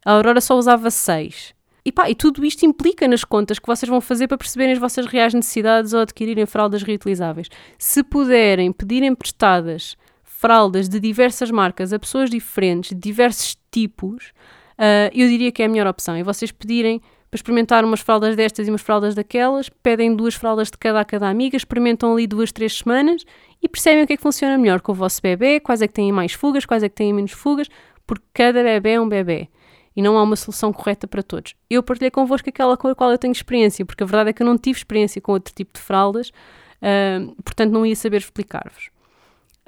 a 0.06 0.14
Aurora 0.14 0.42
só 0.42 0.58
usava 0.58 0.90
6. 0.90 1.54
E, 1.86 1.92
pá, 1.92 2.10
e 2.10 2.16
tudo 2.16 2.46
isto 2.46 2.66
implica 2.66 3.08
nas 3.08 3.24
contas 3.24 3.58
que 3.58 3.68
vocês 3.68 3.90
vão 3.90 4.02
fazer 4.02 4.28
para 4.28 4.38
perceberem 4.38 4.74
as 4.74 4.80
vossas 4.80 5.06
reais 5.06 5.34
necessidades 5.34 5.94
ou 5.94 6.02
adquirirem 6.02 6.46
fraldas 6.46 6.84
reutilizáveis. 6.84 7.48
Se 7.78 8.04
puderem 8.04 8.72
pedir 8.72 9.02
emprestadas 9.04 9.98
fraldas 10.24 10.88
de 10.88 11.00
diversas 11.00 11.50
marcas 11.52 11.92
a 11.92 12.00
pessoas 12.00 12.30
diferentes, 12.30 12.92
de 12.92 12.96
diversos 12.96 13.58
tipos, 13.72 14.32
uh, 14.78 15.10
eu 15.14 15.28
diria 15.28 15.52
que 15.52 15.62
é 15.62 15.66
a 15.66 15.70
melhor 15.70 15.88
opção. 15.88 16.18
E 16.18 16.24
vocês 16.24 16.52
pedirem 16.52 17.00
para 17.30 17.38
experimentar 17.38 17.86
umas 17.86 18.02
fraldas 18.02 18.36
destas 18.36 18.68
e 18.68 18.72
umas 18.72 18.82
fraldas 18.82 19.14
daquelas, 19.14 19.70
pedem 19.70 20.16
duas 20.16 20.36
fraldas 20.36 20.70
de 20.72 20.78
cada 20.78 21.00
a 21.00 21.06
cada 21.06 21.30
amiga, 21.30 21.56
experimentam 21.56 22.14
ali 22.14 22.26
duas, 22.26 22.52
três 22.52 22.78
semanas 22.78 23.24
e 23.62 23.70
percebem 23.70 24.04
o 24.04 24.08
que 24.08 24.14
é 24.14 24.18
que 24.18 24.24
funciona 24.24 24.58
melhor 24.58 24.82
com 24.82 24.92
o 24.92 24.96
vosso 24.96 25.22
bebê, 25.22 25.60
quais 25.60 25.82
é 25.82 25.88
que 25.88 25.94
têm 25.94 26.12
mais 26.12 26.34
fugas, 26.34 26.66
quais 26.66 26.84
é 26.84 26.90
que 26.90 26.96
têm 26.96 27.14
menos 27.14 27.32
fugas, 27.32 27.68
porque 28.08 28.26
cada 28.34 28.64
bebê 28.64 28.92
é 28.92 29.02
um 29.02 29.08
bebê 29.08 29.50
e 30.00 30.02
não 30.02 30.18
há 30.18 30.24
uma 30.24 30.38
solução 30.38 30.72
correta 30.72 31.06
para 31.06 31.22
todos. 31.22 31.54
Eu 31.70 31.84
partilhei 31.84 32.10
convosco 32.10 32.48
aquela 32.48 32.78
com 32.78 32.88
a 32.88 32.96
qual 32.96 33.12
eu 33.12 33.18
tenho 33.18 33.34
experiência, 33.34 33.86
porque 33.86 34.02
a 34.02 34.06
verdade 34.06 34.30
é 34.30 34.34
que 34.34 34.42
eu 34.42 34.48
não 34.48 34.58
tive 34.58 34.78
experiência 34.78 35.22
com 35.22 35.34
outro 35.34 35.54
tipo 35.54 35.74
de 35.74 35.82
fraldas, 35.82 36.30
uh, 36.30 37.36
portanto 37.44 37.74
não 37.74 37.86
ia 37.86 37.98
saber 37.98 38.16
explicar-vos. 38.16 38.92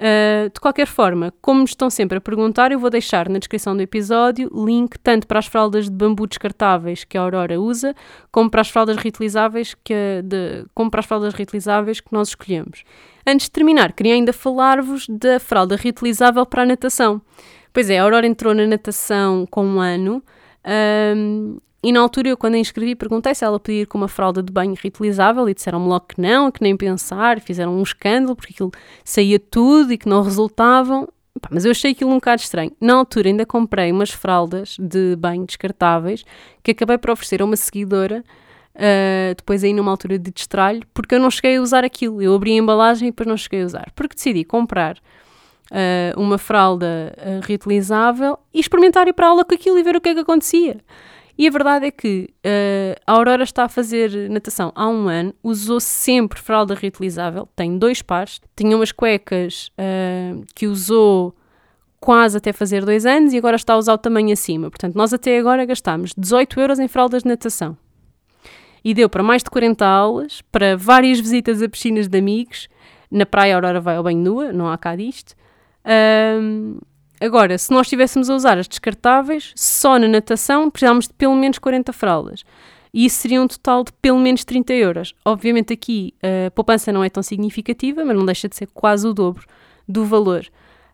Uh, 0.02 0.50
de 0.52 0.58
qualquer 0.60 0.88
forma, 0.88 1.32
como 1.40 1.60
me 1.60 1.64
estão 1.64 1.88
sempre 1.88 2.18
a 2.18 2.20
perguntar, 2.20 2.72
eu 2.72 2.78
vou 2.80 2.90
deixar 2.90 3.28
na 3.28 3.38
descrição 3.38 3.76
do 3.76 3.82
episódio 3.82 4.50
link 4.52 4.98
tanto 4.98 5.28
para 5.28 5.38
as 5.38 5.46
fraldas 5.46 5.84
de 5.84 5.92
bambu 5.92 6.26
descartáveis 6.26 7.04
que 7.04 7.16
a 7.16 7.20
Aurora 7.20 7.60
usa, 7.60 7.94
como 8.32 8.50
para 8.50 8.62
as 8.62 8.68
fraldas 8.68 8.96
reutilizáveis 8.96 9.76
que, 9.84 9.94
de, 10.24 10.64
como 10.74 10.90
para 10.90 10.98
as 10.98 11.06
fraldas 11.06 11.34
reutilizáveis 11.34 12.00
que 12.00 12.12
nós 12.12 12.30
escolhemos. 12.30 12.82
Antes 13.24 13.46
de 13.46 13.52
terminar, 13.52 13.92
queria 13.92 14.14
ainda 14.14 14.32
falar-vos 14.32 15.06
da 15.08 15.38
fralda 15.38 15.76
reutilizável 15.76 16.44
para 16.44 16.62
a 16.62 16.66
natação. 16.66 17.22
Pois 17.72 17.88
é, 17.88 18.00
a 18.00 18.02
Aurora 18.02 18.26
entrou 18.26 18.52
na 18.52 18.66
natação 18.66 19.46
com 19.48 19.64
um 19.64 19.78
ano 19.78 20.20
um, 21.16 21.58
e 21.82 21.90
na 21.90 22.00
altura 22.00 22.28
eu, 22.28 22.36
quando 22.36 22.54
a 22.54 22.58
inscrevi, 22.58 22.94
perguntei 22.94 23.34
se 23.34 23.44
ela 23.44 23.58
podia 23.58 23.82
ir 23.82 23.86
com 23.86 23.98
uma 23.98 24.08
fralda 24.08 24.42
de 24.42 24.52
banho 24.52 24.74
reutilizável 24.80 25.48
e 25.48 25.54
disseram-me 25.54 25.88
logo 25.88 26.06
que 26.06 26.20
não, 26.20 26.50
que 26.50 26.62
nem 26.62 26.76
pensar, 26.76 27.40
fizeram 27.40 27.74
um 27.74 27.82
escândalo 27.82 28.36
porque 28.36 28.52
aquilo 28.52 28.70
saía 29.04 29.38
tudo 29.38 29.92
e 29.92 29.98
que 29.98 30.08
não 30.08 30.22
resultavam. 30.22 31.08
Pá, 31.40 31.48
mas 31.50 31.64
eu 31.64 31.72
achei 31.72 31.90
aquilo 31.90 32.10
um 32.10 32.16
bocado 32.16 32.40
estranho. 32.40 32.70
Na 32.80 32.94
altura 32.94 33.28
ainda 33.28 33.44
comprei 33.44 33.90
umas 33.90 34.10
fraldas 34.10 34.76
de 34.78 35.16
banho 35.16 35.44
descartáveis 35.44 36.24
que 36.62 36.70
acabei 36.70 36.98
por 36.98 37.10
oferecer 37.10 37.42
a 37.42 37.44
uma 37.44 37.56
seguidora 37.56 38.22
Uh, 38.74 39.34
depois 39.36 39.62
aí 39.62 39.74
numa 39.74 39.90
altura 39.90 40.18
de 40.18 40.30
destralho, 40.30 40.80
porque 40.94 41.14
eu 41.14 41.20
não 41.20 41.30
cheguei 41.30 41.56
a 41.56 41.60
usar 41.60 41.84
aquilo. 41.84 42.22
Eu 42.22 42.34
abri 42.34 42.52
a 42.52 42.56
embalagem 42.56 43.08
e 43.08 43.10
depois 43.10 43.28
não 43.28 43.36
cheguei 43.36 43.62
a 43.62 43.66
usar. 43.66 43.92
Porque 43.94 44.14
decidi 44.14 44.44
comprar 44.44 44.96
uh, 44.96 46.18
uma 46.20 46.38
fralda 46.38 47.14
uh, 47.18 47.46
reutilizável 47.46 48.38
e 48.52 48.60
experimentar 48.60 49.06
ir 49.08 49.12
para 49.12 49.26
a 49.26 49.30
aula 49.30 49.44
com 49.44 49.54
aquilo 49.54 49.78
e 49.78 49.82
ver 49.82 49.96
o 49.96 50.00
que 50.00 50.08
é 50.08 50.14
que 50.14 50.20
acontecia. 50.20 50.78
E 51.36 51.48
a 51.48 51.50
verdade 51.50 51.86
é 51.86 51.90
que 51.90 52.28
uh, 52.44 53.00
a 53.06 53.12
Aurora 53.12 53.42
está 53.42 53.64
a 53.64 53.68
fazer 53.68 54.28
natação 54.30 54.70
há 54.74 54.88
um 54.88 55.08
ano, 55.08 55.34
usou 55.42 55.80
sempre 55.80 56.38
fralda 56.38 56.74
reutilizável, 56.74 57.48
tem 57.56 57.78
dois 57.78 58.02
pares, 58.02 58.40
tinha 58.54 58.76
umas 58.76 58.92
cuecas 58.92 59.70
uh, 59.78 60.44
que 60.54 60.66
usou 60.66 61.34
quase 61.98 62.36
até 62.36 62.52
fazer 62.52 62.84
dois 62.84 63.06
anos 63.06 63.32
e 63.32 63.38
agora 63.38 63.56
está 63.56 63.74
a 63.74 63.78
usar 63.78 63.94
o 63.94 63.98
tamanho 63.98 64.32
acima. 64.32 64.68
Portanto, 64.68 64.94
nós 64.94 65.14
até 65.14 65.38
agora 65.38 65.64
gastámos 65.64 66.12
18 66.18 66.60
euros 66.60 66.78
em 66.78 66.88
fraldas 66.88 67.22
de 67.22 67.28
natação. 67.28 67.76
E 68.84 68.92
deu 68.92 69.08
para 69.08 69.22
mais 69.22 69.42
de 69.42 69.50
40 69.50 69.86
aulas, 69.86 70.42
para 70.50 70.76
várias 70.76 71.20
visitas 71.20 71.62
a 71.62 71.68
piscinas 71.68 72.08
de 72.08 72.18
amigos. 72.18 72.68
Na 73.08 73.24
praia 73.24 73.54
a 73.54 73.56
Aurora 73.56 73.80
vai 73.80 73.96
ao 73.96 74.02
banho 74.02 74.18
nua, 74.18 74.52
não 74.52 74.68
há 74.68 74.76
cá 74.76 74.96
disto. 74.96 75.34
Um, 75.86 76.78
agora, 77.24 77.56
se 77.56 77.70
nós 77.70 77.86
estivéssemos 77.86 78.28
a 78.28 78.34
usar 78.34 78.58
as 78.58 78.68
descartáveis, 78.68 79.52
só 79.56 79.98
na 79.98 80.08
natação 80.08 80.70
precisávamos 80.70 81.06
de 81.06 81.14
pelo 81.14 81.34
menos 81.34 81.58
40 81.58 81.92
fraldas. 81.92 82.44
E 82.92 83.06
isso 83.06 83.16
seria 83.20 83.40
um 83.40 83.48
total 83.48 83.84
de 83.84 83.92
pelo 84.02 84.18
menos 84.18 84.44
30 84.44 84.72
euros. 84.74 85.14
Obviamente 85.24 85.72
aqui 85.72 86.14
a 86.46 86.50
poupança 86.50 86.92
não 86.92 87.02
é 87.02 87.08
tão 87.08 87.22
significativa, 87.22 88.04
mas 88.04 88.16
não 88.16 88.26
deixa 88.26 88.48
de 88.48 88.56
ser 88.56 88.66
quase 88.66 89.06
o 89.06 89.14
dobro 89.14 89.46
do 89.88 90.04
valor. 90.04 90.46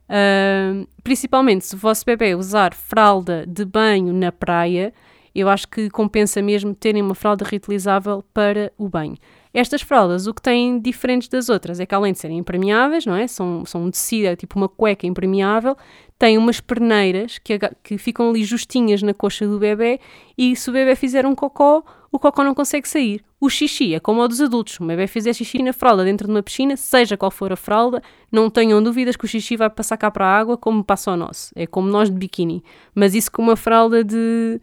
Uh, 0.08 0.88
principalmente 1.02 1.66
se 1.66 1.74
o 1.74 1.78
vosso 1.78 2.04
bebê 2.04 2.34
usar 2.34 2.72
fralda 2.72 3.44
de 3.46 3.64
banho 3.64 4.12
na 4.12 4.32
praia, 4.32 4.94
Eu 5.34 5.48
acho 5.48 5.68
que 5.68 5.90
compensa 5.90 6.42
mesmo 6.42 6.74
terem 6.74 7.02
uma 7.02 7.14
fralda 7.14 7.44
reutilizável 7.44 8.24
para 8.32 8.72
o 8.76 8.88
banho. 8.88 9.16
Estas 9.52 9.80
fraldas, 9.80 10.26
o 10.26 10.34
que 10.34 10.42
têm 10.42 10.78
diferentes 10.78 11.28
das 11.28 11.48
outras 11.48 11.80
é 11.80 11.86
que 11.86 11.94
além 11.94 12.12
de 12.12 12.18
serem 12.18 12.38
impermeáveis, 12.38 13.06
não 13.06 13.16
é? 13.16 13.26
São, 13.26 13.64
são 13.64 13.84
um 13.84 13.90
tecido, 13.90 14.26
é 14.26 14.36
tipo 14.36 14.58
uma 14.58 14.68
cueca 14.68 15.06
impermeável, 15.06 15.76
têm 16.18 16.36
umas 16.36 16.60
perneiras 16.60 17.38
que, 17.38 17.58
que 17.82 17.96
ficam 17.96 18.28
ali 18.30 18.44
justinhas 18.44 19.02
na 19.02 19.14
coxa 19.14 19.46
do 19.46 19.58
bebê 19.58 20.00
e 20.36 20.54
se 20.54 20.68
o 20.68 20.72
bebê 20.72 20.94
fizer 20.94 21.24
um 21.24 21.34
cocó, 21.34 21.82
o 22.12 22.18
cocó 22.18 22.44
não 22.44 22.54
consegue 22.54 22.88
sair. 22.88 23.24
O 23.40 23.48
xixi 23.48 23.94
é 23.94 24.00
como 24.00 24.20
o 24.20 24.28
dos 24.28 24.40
adultos. 24.40 24.74
Se 24.74 24.82
o 24.82 24.86
bebê 24.86 25.06
fizer 25.06 25.32
xixi 25.32 25.62
na 25.62 25.72
fralda 25.72 26.04
dentro 26.04 26.26
de 26.26 26.32
uma 26.32 26.42
piscina, 26.42 26.76
seja 26.76 27.16
qual 27.16 27.30
for 27.30 27.52
a 27.52 27.56
fralda, 27.56 28.02
não 28.30 28.50
tenham 28.50 28.82
dúvidas 28.82 29.16
que 29.16 29.24
o 29.24 29.28
xixi 29.28 29.56
vai 29.56 29.70
passar 29.70 29.96
cá 29.96 30.10
para 30.10 30.26
a 30.26 30.38
água 30.38 30.56
como 30.56 30.82
passa 30.82 31.12
o 31.12 31.16
nosso. 31.16 31.50
É 31.54 31.66
como 31.66 31.88
nós 31.88 32.10
de 32.10 32.16
biquíni. 32.16 32.62
Mas 32.94 33.14
isso 33.14 33.30
com 33.30 33.42
uma 33.42 33.56
fralda 33.56 34.02
de, 34.02 34.60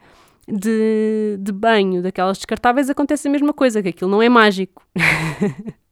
de, 0.48 1.38
de 1.40 1.52
banho, 1.52 2.02
daquelas 2.02 2.38
descartáveis, 2.38 2.90
acontece 2.90 3.28
a 3.28 3.32
mesma 3.32 3.54
coisa, 3.54 3.82
que 3.82 3.90
aquilo 3.90 4.10
não 4.10 4.22
é 4.22 4.30
mágico. 4.30 4.84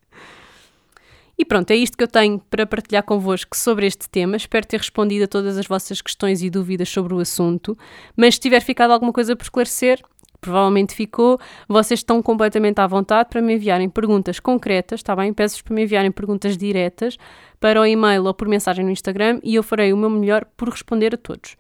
E 1.38 1.44
pronto, 1.44 1.72
é 1.72 1.76
isto 1.76 1.98
que 1.98 2.04
eu 2.04 2.08
tenho 2.08 2.39
para 2.50 2.66
partilhar 2.66 3.04
convosco 3.04 3.58
sobre 3.58 3.88
este 3.88 4.08
tema. 4.10 4.38
Espero 4.38 4.68
ter 4.68 4.78
respondido 4.78 5.26
a 5.26 5.28
todas 5.28 5.58
as 5.58 5.66
vossas 5.66 6.00
questões 6.00 6.44
e 6.44 6.50
dúvidas 6.50 6.89
sobre 6.89 7.13
o 7.13 7.20
assunto. 7.20 7.78
Mas 8.16 8.36
se 8.36 8.42
tiver 8.42 8.62
ficado 8.62 8.92
alguma 8.92 9.12
coisa 9.12 9.36
por 9.36 9.44
esclarecer, 9.44 10.00
provavelmente 10.39 10.94
ficou. 10.94 11.39
Vocês 11.68 12.02
estão 12.02 12.22
completamente 12.22 12.80
à 12.80 12.86
vontade 12.86 13.30
para 13.30 13.42
me 13.42 13.56
enviarem 13.56 13.89
perguntas 13.89 14.39
concretas, 14.39 15.00
está 15.00 15.16
bem? 15.16 15.34
Peço-vos 15.34 15.63
para 15.63 15.74
me 15.74 15.84
enviarem 15.84 16.12
perguntas 16.12 16.56
diretas 16.56 17.18
para 17.60 17.82
o 17.82 17.86
e-mail 17.86 18.26
ou 18.26 18.34
por 18.34 18.48
mensagem 18.48 18.86
no 18.86 18.92
Instagram 18.92 19.39
e 19.42 19.56
eu 19.56 19.63
farei 19.63 19.92
o 19.92 19.98
meu 19.98 20.10
melhor 20.10 20.46
por 20.56 20.70
responder 20.70 21.16
a 21.16 21.18
todos. 21.18 21.56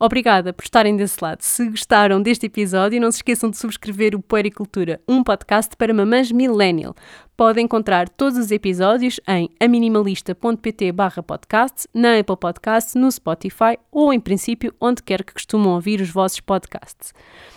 Obrigada 0.00 0.52
por 0.52 0.62
estarem 0.62 0.96
desse 0.96 1.16
lado. 1.20 1.42
Se 1.42 1.68
gostaram 1.68 2.22
deste 2.22 2.46
episódio, 2.46 3.00
não 3.00 3.10
se 3.10 3.18
esqueçam 3.18 3.50
de 3.50 3.56
subscrever 3.56 4.14
o 4.14 4.22
Puericultura, 4.22 5.00
um 5.08 5.24
podcast 5.24 5.76
para 5.76 5.92
mamães 5.92 6.30
millennial. 6.30 6.94
Podem 7.36 7.64
encontrar 7.64 8.08
todos 8.08 8.38
os 8.38 8.52
episódios 8.52 9.18
em 9.26 9.50
aminimalista.pt 9.58 10.92
podcast, 11.26 11.88
na 11.92 12.16
Apple 12.16 12.36
Podcasts, 12.36 12.94
no 12.94 13.10
Spotify 13.10 13.76
ou, 13.90 14.12
em 14.12 14.20
princípio, 14.20 14.72
onde 14.80 15.02
quer 15.02 15.24
que 15.24 15.32
costumam 15.32 15.74
ouvir 15.74 16.00
os 16.00 16.10
vossos 16.10 16.38
podcasts. 16.38 17.12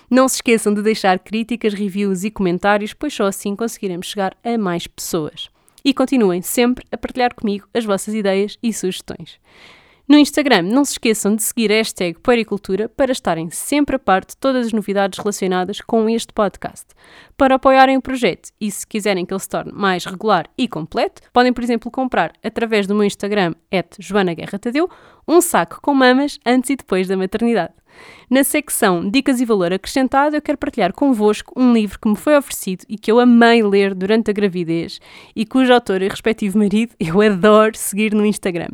Não 0.09 0.27
se 0.27 0.37
esqueçam 0.37 0.73
de 0.73 0.81
deixar 0.81 1.19
críticas, 1.19 1.75
reviews 1.75 2.23
e 2.23 2.31
comentários, 2.31 2.91
pois 2.91 3.13
só 3.13 3.27
assim 3.27 3.55
conseguiremos 3.55 4.07
chegar 4.07 4.35
a 4.43 4.57
mais 4.57 4.87
pessoas. 4.87 5.51
E 5.85 5.93
continuem 5.93 6.41
sempre 6.41 6.85
a 6.91 6.97
partilhar 6.97 7.35
comigo 7.35 7.67
as 7.71 7.85
vossas 7.85 8.15
ideias 8.15 8.57
e 8.63 8.73
sugestões. 8.73 9.39
No 10.11 10.17
Instagram, 10.17 10.63
não 10.63 10.83
se 10.83 10.91
esqueçam 10.91 11.33
de 11.37 11.41
seguir 11.41 11.71
a 11.71 11.75
hashtag 11.75 12.19
Puericultura 12.19 12.89
para 12.89 13.13
estarem 13.13 13.49
sempre 13.49 13.95
a 13.95 13.99
par 13.99 14.25
de 14.25 14.35
todas 14.35 14.67
as 14.67 14.73
novidades 14.73 15.17
relacionadas 15.17 15.79
com 15.79 16.09
este 16.09 16.33
podcast. 16.33 16.87
Para 17.37 17.55
apoiarem 17.55 17.95
o 17.95 18.01
projeto 18.01 18.49
e 18.59 18.69
se 18.69 18.85
quiserem 18.85 19.25
que 19.25 19.33
ele 19.33 19.39
se 19.39 19.47
torne 19.47 19.71
mais 19.71 20.03
regular 20.03 20.49
e 20.57 20.67
completo, 20.67 21.21
podem, 21.31 21.53
por 21.53 21.63
exemplo, 21.63 21.89
comprar 21.89 22.33
através 22.43 22.87
do 22.87 22.93
meu 22.93 23.05
Instagram, 23.05 23.55
@joanaguerratadeu, 23.99 24.89
um 25.25 25.39
saco 25.39 25.79
com 25.81 25.93
mamas 25.93 26.37
antes 26.45 26.71
e 26.71 26.75
depois 26.75 27.07
da 27.07 27.15
maternidade. 27.15 27.71
Na 28.29 28.43
secção 28.43 29.09
Dicas 29.09 29.41
e 29.41 29.45
Valor 29.45 29.73
Acrescentado, 29.73 30.35
eu 30.35 30.41
quero 30.41 30.57
partilhar 30.57 30.93
convosco 30.93 31.53
um 31.55 31.73
livro 31.73 31.99
que 31.99 32.07
me 32.07 32.15
foi 32.15 32.37
oferecido 32.37 32.85
e 32.87 32.97
que 32.97 33.11
eu 33.11 33.19
amei 33.19 33.61
ler 33.61 33.93
durante 33.93 34.31
a 34.31 34.33
gravidez 34.33 34.99
e 35.35 35.45
cujo 35.45 35.73
autor 35.73 36.01
e 36.01 36.07
respectivo 36.07 36.57
marido 36.57 36.93
eu 36.99 37.21
adoro 37.21 37.75
seguir 37.75 38.13
no 38.13 38.25
Instagram. 38.25 38.69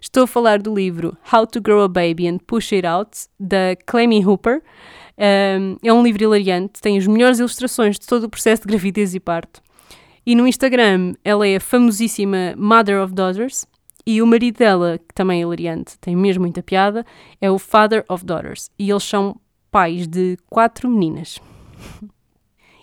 Estou 0.00 0.24
a 0.24 0.26
falar 0.26 0.60
do 0.60 0.74
livro 0.74 1.16
How 1.32 1.46
to 1.46 1.60
Grow 1.60 1.82
a 1.82 1.88
Baby 1.88 2.28
and 2.28 2.38
Push 2.38 2.72
It 2.72 2.86
Out, 2.86 3.10
da 3.38 3.76
Clemmy 3.86 4.24
Hooper. 4.24 4.62
É 5.16 5.92
um 5.92 6.02
livro 6.02 6.24
hilariante, 6.24 6.80
tem 6.80 6.98
as 6.98 7.06
melhores 7.06 7.38
ilustrações 7.38 7.98
de 7.98 8.06
todo 8.06 8.24
o 8.24 8.28
processo 8.28 8.62
de 8.62 8.68
gravidez 8.68 9.14
e 9.14 9.20
parto. 9.20 9.60
E 10.24 10.34
no 10.34 10.46
Instagram 10.46 11.14
ela 11.24 11.46
é 11.46 11.56
a 11.56 11.60
famosíssima 11.60 12.54
Mother 12.56 13.02
of 13.02 13.12
Daughters 13.12 13.66
e 14.06 14.20
o 14.20 14.26
marido 14.26 14.58
dela, 14.58 14.98
que 14.98 15.14
também 15.14 15.40
é 15.40 15.42
hilariante, 15.42 15.98
tem 15.98 16.16
mesmo 16.16 16.42
muita 16.42 16.62
piada, 16.62 17.04
é 17.40 17.50
o 17.50 17.58
Father 17.58 18.04
of 18.08 18.24
Daughters. 18.24 18.70
E 18.78 18.90
eles 18.90 19.04
são 19.04 19.36
pais 19.70 20.06
de 20.06 20.36
quatro 20.50 20.88
meninas. 20.88 21.40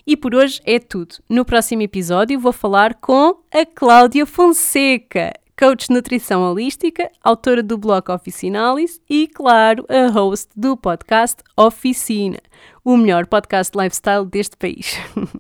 E 0.08 0.18
por 0.18 0.34
hoje 0.34 0.60
é 0.66 0.80
tudo. 0.80 1.16
No 1.30 1.46
próximo 1.46 1.84
episódio 1.84 2.40
vou 2.40 2.52
falar 2.52 2.96
com 2.96 3.44
a 3.54 3.66
Cláudia 3.66 4.26
Fonseca, 4.26 5.34
coach 5.60 5.90
de 5.90 5.94
nutrição 5.94 6.42
holística, 6.42 7.12
autora 7.22 7.62
do 7.62 7.78
blog 7.78 8.10
Oficinalis 8.10 9.02
e, 9.10 9.28
claro, 9.28 9.86
a 9.90 10.10
host 10.10 10.48
do 10.56 10.78
podcast 10.78 11.44
Oficina, 11.58 12.40
o 12.82 12.96
melhor 12.96 13.26
podcast 13.26 13.78
lifestyle 13.78 14.26
deste 14.26 14.56
país. 14.56 14.98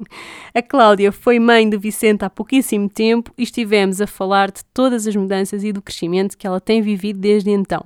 a 0.54 0.62
Cláudia 0.62 1.14
foi 1.14 1.40
mãe 1.40 1.70
do 1.70 1.80
Vicente 1.80 2.26
há 2.26 2.30
pouquíssimo 2.30 2.90
tempo 2.90 3.32
e 3.38 3.44
estivemos 3.44 4.02
a 4.02 4.08
falar 4.08 4.52
de 4.52 4.60
todas 4.74 5.08
as 5.08 5.16
mudanças 5.16 5.64
e 5.64 5.72
do 5.72 5.82
crescimento 5.82 6.38
que 6.38 6.46
ela 6.46 6.60
tem 6.60 6.82
vivido 6.82 7.18
desde 7.18 7.52
então. 7.52 7.86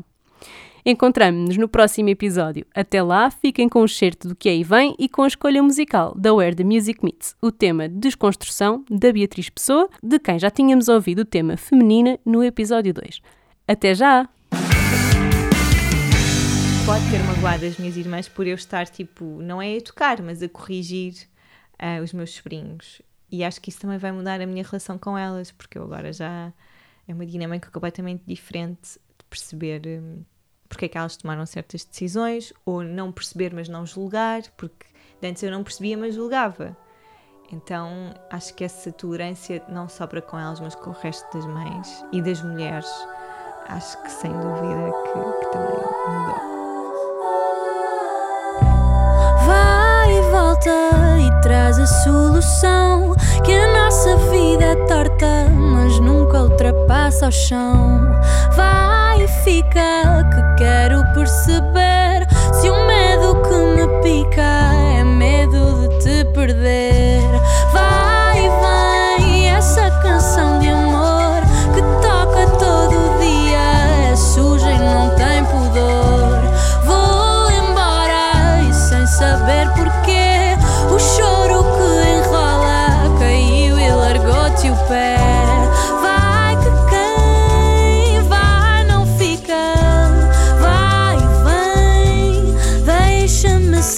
Encontramos-nos 0.86 1.56
no 1.56 1.69
próximo 1.69 2.10
episódio. 2.10 2.65
Até 2.76 3.02
lá, 3.02 3.32
fiquem 3.32 3.69
com 3.69 3.82
o 3.84 3.88
certo 3.88 4.28
do 4.28 4.36
que 4.36 4.50
aí 4.50 4.65
vem 4.65 4.93
e 5.00 5.08
com 5.08 5.24
a 5.24 5.28
escolha 5.28 5.63
musical 5.63 6.13
da 6.13 6.34
Where 6.34 6.54
the 6.54 6.65
Music 6.65 7.00
Meets, 7.02 7.38
o 7.41 7.54
tema 7.54 7.88
Desconstrução, 7.88 8.84
da 8.89 9.10
Beatriz 9.13 9.50
Pessoa, 9.50 9.89
de 10.04 10.19
quem 10.19 10.38
já 10.38 10.52
tínhamos 10.52 10.89
ouvido 10.89 11.19
o 11.19 11.26
tema 11.26 11.56
Feminina 11.56 12.19
no 12.26 12.43
episódio 12.43 12.93
2. 12.93 13.22
Até 13.65 13.96
já! 13.96 14.28
Pode 16.86 17.10
ter 17.10 17.24
magoado 17.28 17.65
as 17.65 17.78
minhas 17.78 17.96
irmãs 17.96 18.28
por 18.28 18.46
eu 18.46 18.56
estar, 18.56 18.86
tipo, 18.86 19.24
não 19.41 19.62
é 19.62 19.78
a 19.78 19.82
tocar, 19.82 20.22
mas 20.22 20.43
a 20.43 20.50
corrigir 20.50 21.13
uh, 21.82 22.04
os 22.04 22.12
meus 22.12 22.32
sobrinhos. 22.32 23.02
E 23.32 23.41
acho 23.41 23.62
que 23.62 23.69
isso 23.69 23.80
também 23.80 23.98
vai 23.98 24.12
mudar 24.12 24.41
a 24.41 24.46
minha 24.46 24.65
relação 24.65 24.98
com 24.98 25.17
elas, 25.17 25.50
porque 25.50 25.78
eu 25.78 25.84
agora 25.84 26.12
já 26.12 26.52
é 27.08 27.13
uma 27.13 27.26
dinâmica 27.26 27.72
completamente 27.72 28.24
diferente 28.28 29.00
de 29.17 29.24
perceber. 29.30 29.82
Um, 29.88 30.33
porque 30.73 30.86
é 30.86 30.89
que 30.89 30.97
elas 30.97 31.15
tomaram 31.15 31.45
certas 31.45 31.86
decisões, 31.86 32.51
ou 32.65 32.83
não 32.83 33.12
perceber, 33.12 33.53
mas 33.53 33.69
não 33.69 33.86
julgar, 33.86 34.41
porque 34.57 34.88
antes 35.21 35.43
eu 35.43 35.51
não 35.51 35.63
percebia, 35.63 35.95
mas 35.95 36.15
julgava. 36.15 36.75
Então 37.51 38.12
acho 38.31 38.55
que 38.55 38.63
essa 38.63 38.91
tolerância, 38.91 39.63
não 39.69 39.88
só 39.88 40.07
para 40.07 40.19
com 40.19 40.38
elas, 40.38 40.59
mas 40.59 40.73
com 40.73 40.89
o 40.89 40.93
resto 40.93 41.31
das 41.38 41.45
mães 41.45 42.03
e 42.12 42.19
das 42.23 42.41
mulheres, 42.41 42.89
acho 43.67 44.01
que 44.01 44.12
sem 44.12 44.31
dúvida 44.31 44.91
que, 45.03 45.45
que 45.45 45.51
também 45.51 45.75
mudou. 46.07 46.41
Vai 49.45 50.17
e 50.17 50.21
volta 50.31 50.71
e 51.19 51.41
traz 51.43 51.77
a 51.77 51.86
solução. 51.86 53.13
Que 53.45 53.53
a 53.53 53.83
nossa 53.83 54.17
vida 54.31 54.65
é 54.65 54.75
torta, 54.88 55.49
mas 55.51 55.99
nunca 55.99 56.41
ultrapassa 56.41 57.27
o 57.27 57.31
chão. 57.31 57.99
Vai 58.55 59.03
e 59.23 59.27
fica 59.45 60.29
que 60.29 60.63
quero 60.63 61.01
perceber 61.13 62.27
se 62.59 62.69
o 62.69 62.86
medo 62.86 63.41
que 63.41 63.55
me 63.75 64.01
pica 64.01 64.73
é 64.99 65.03
medo 65.03 65.88
de 65.88 65.99
te 65.99 66.25
perder. 66.33 67.23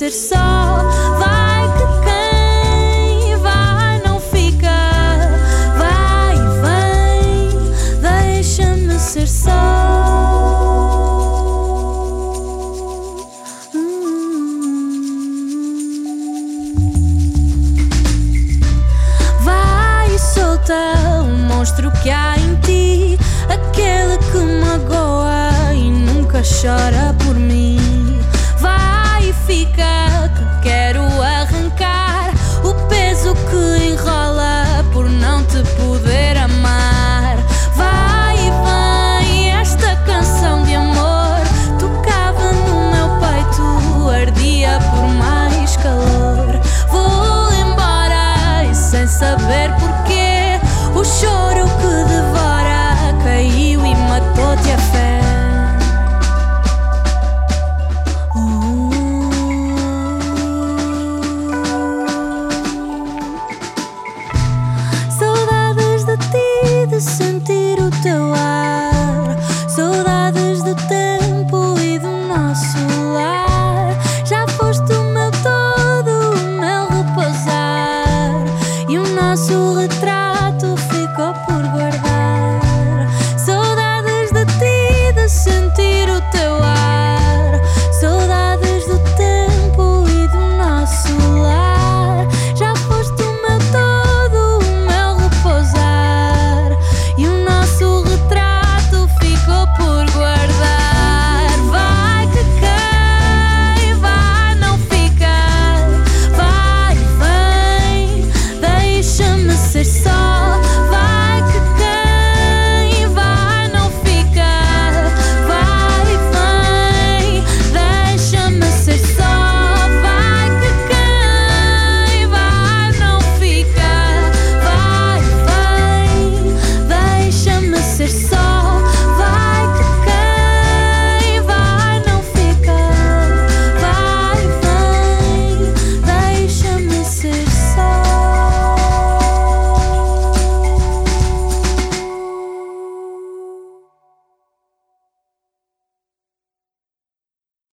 Ser 0.10 0.12
só. 0.12 0.65
saber 49.20 49.74
porquê. 49.80 50.60
O 50.94 51.04
choro 51.04 51.66
que 51.80 52.10
devora 52.10 53.14
caiu 53.24 53.86
e 53.86 53.96
matou-te 53.96 54.72
a 54.72 54.78
fé. 54.78 55.05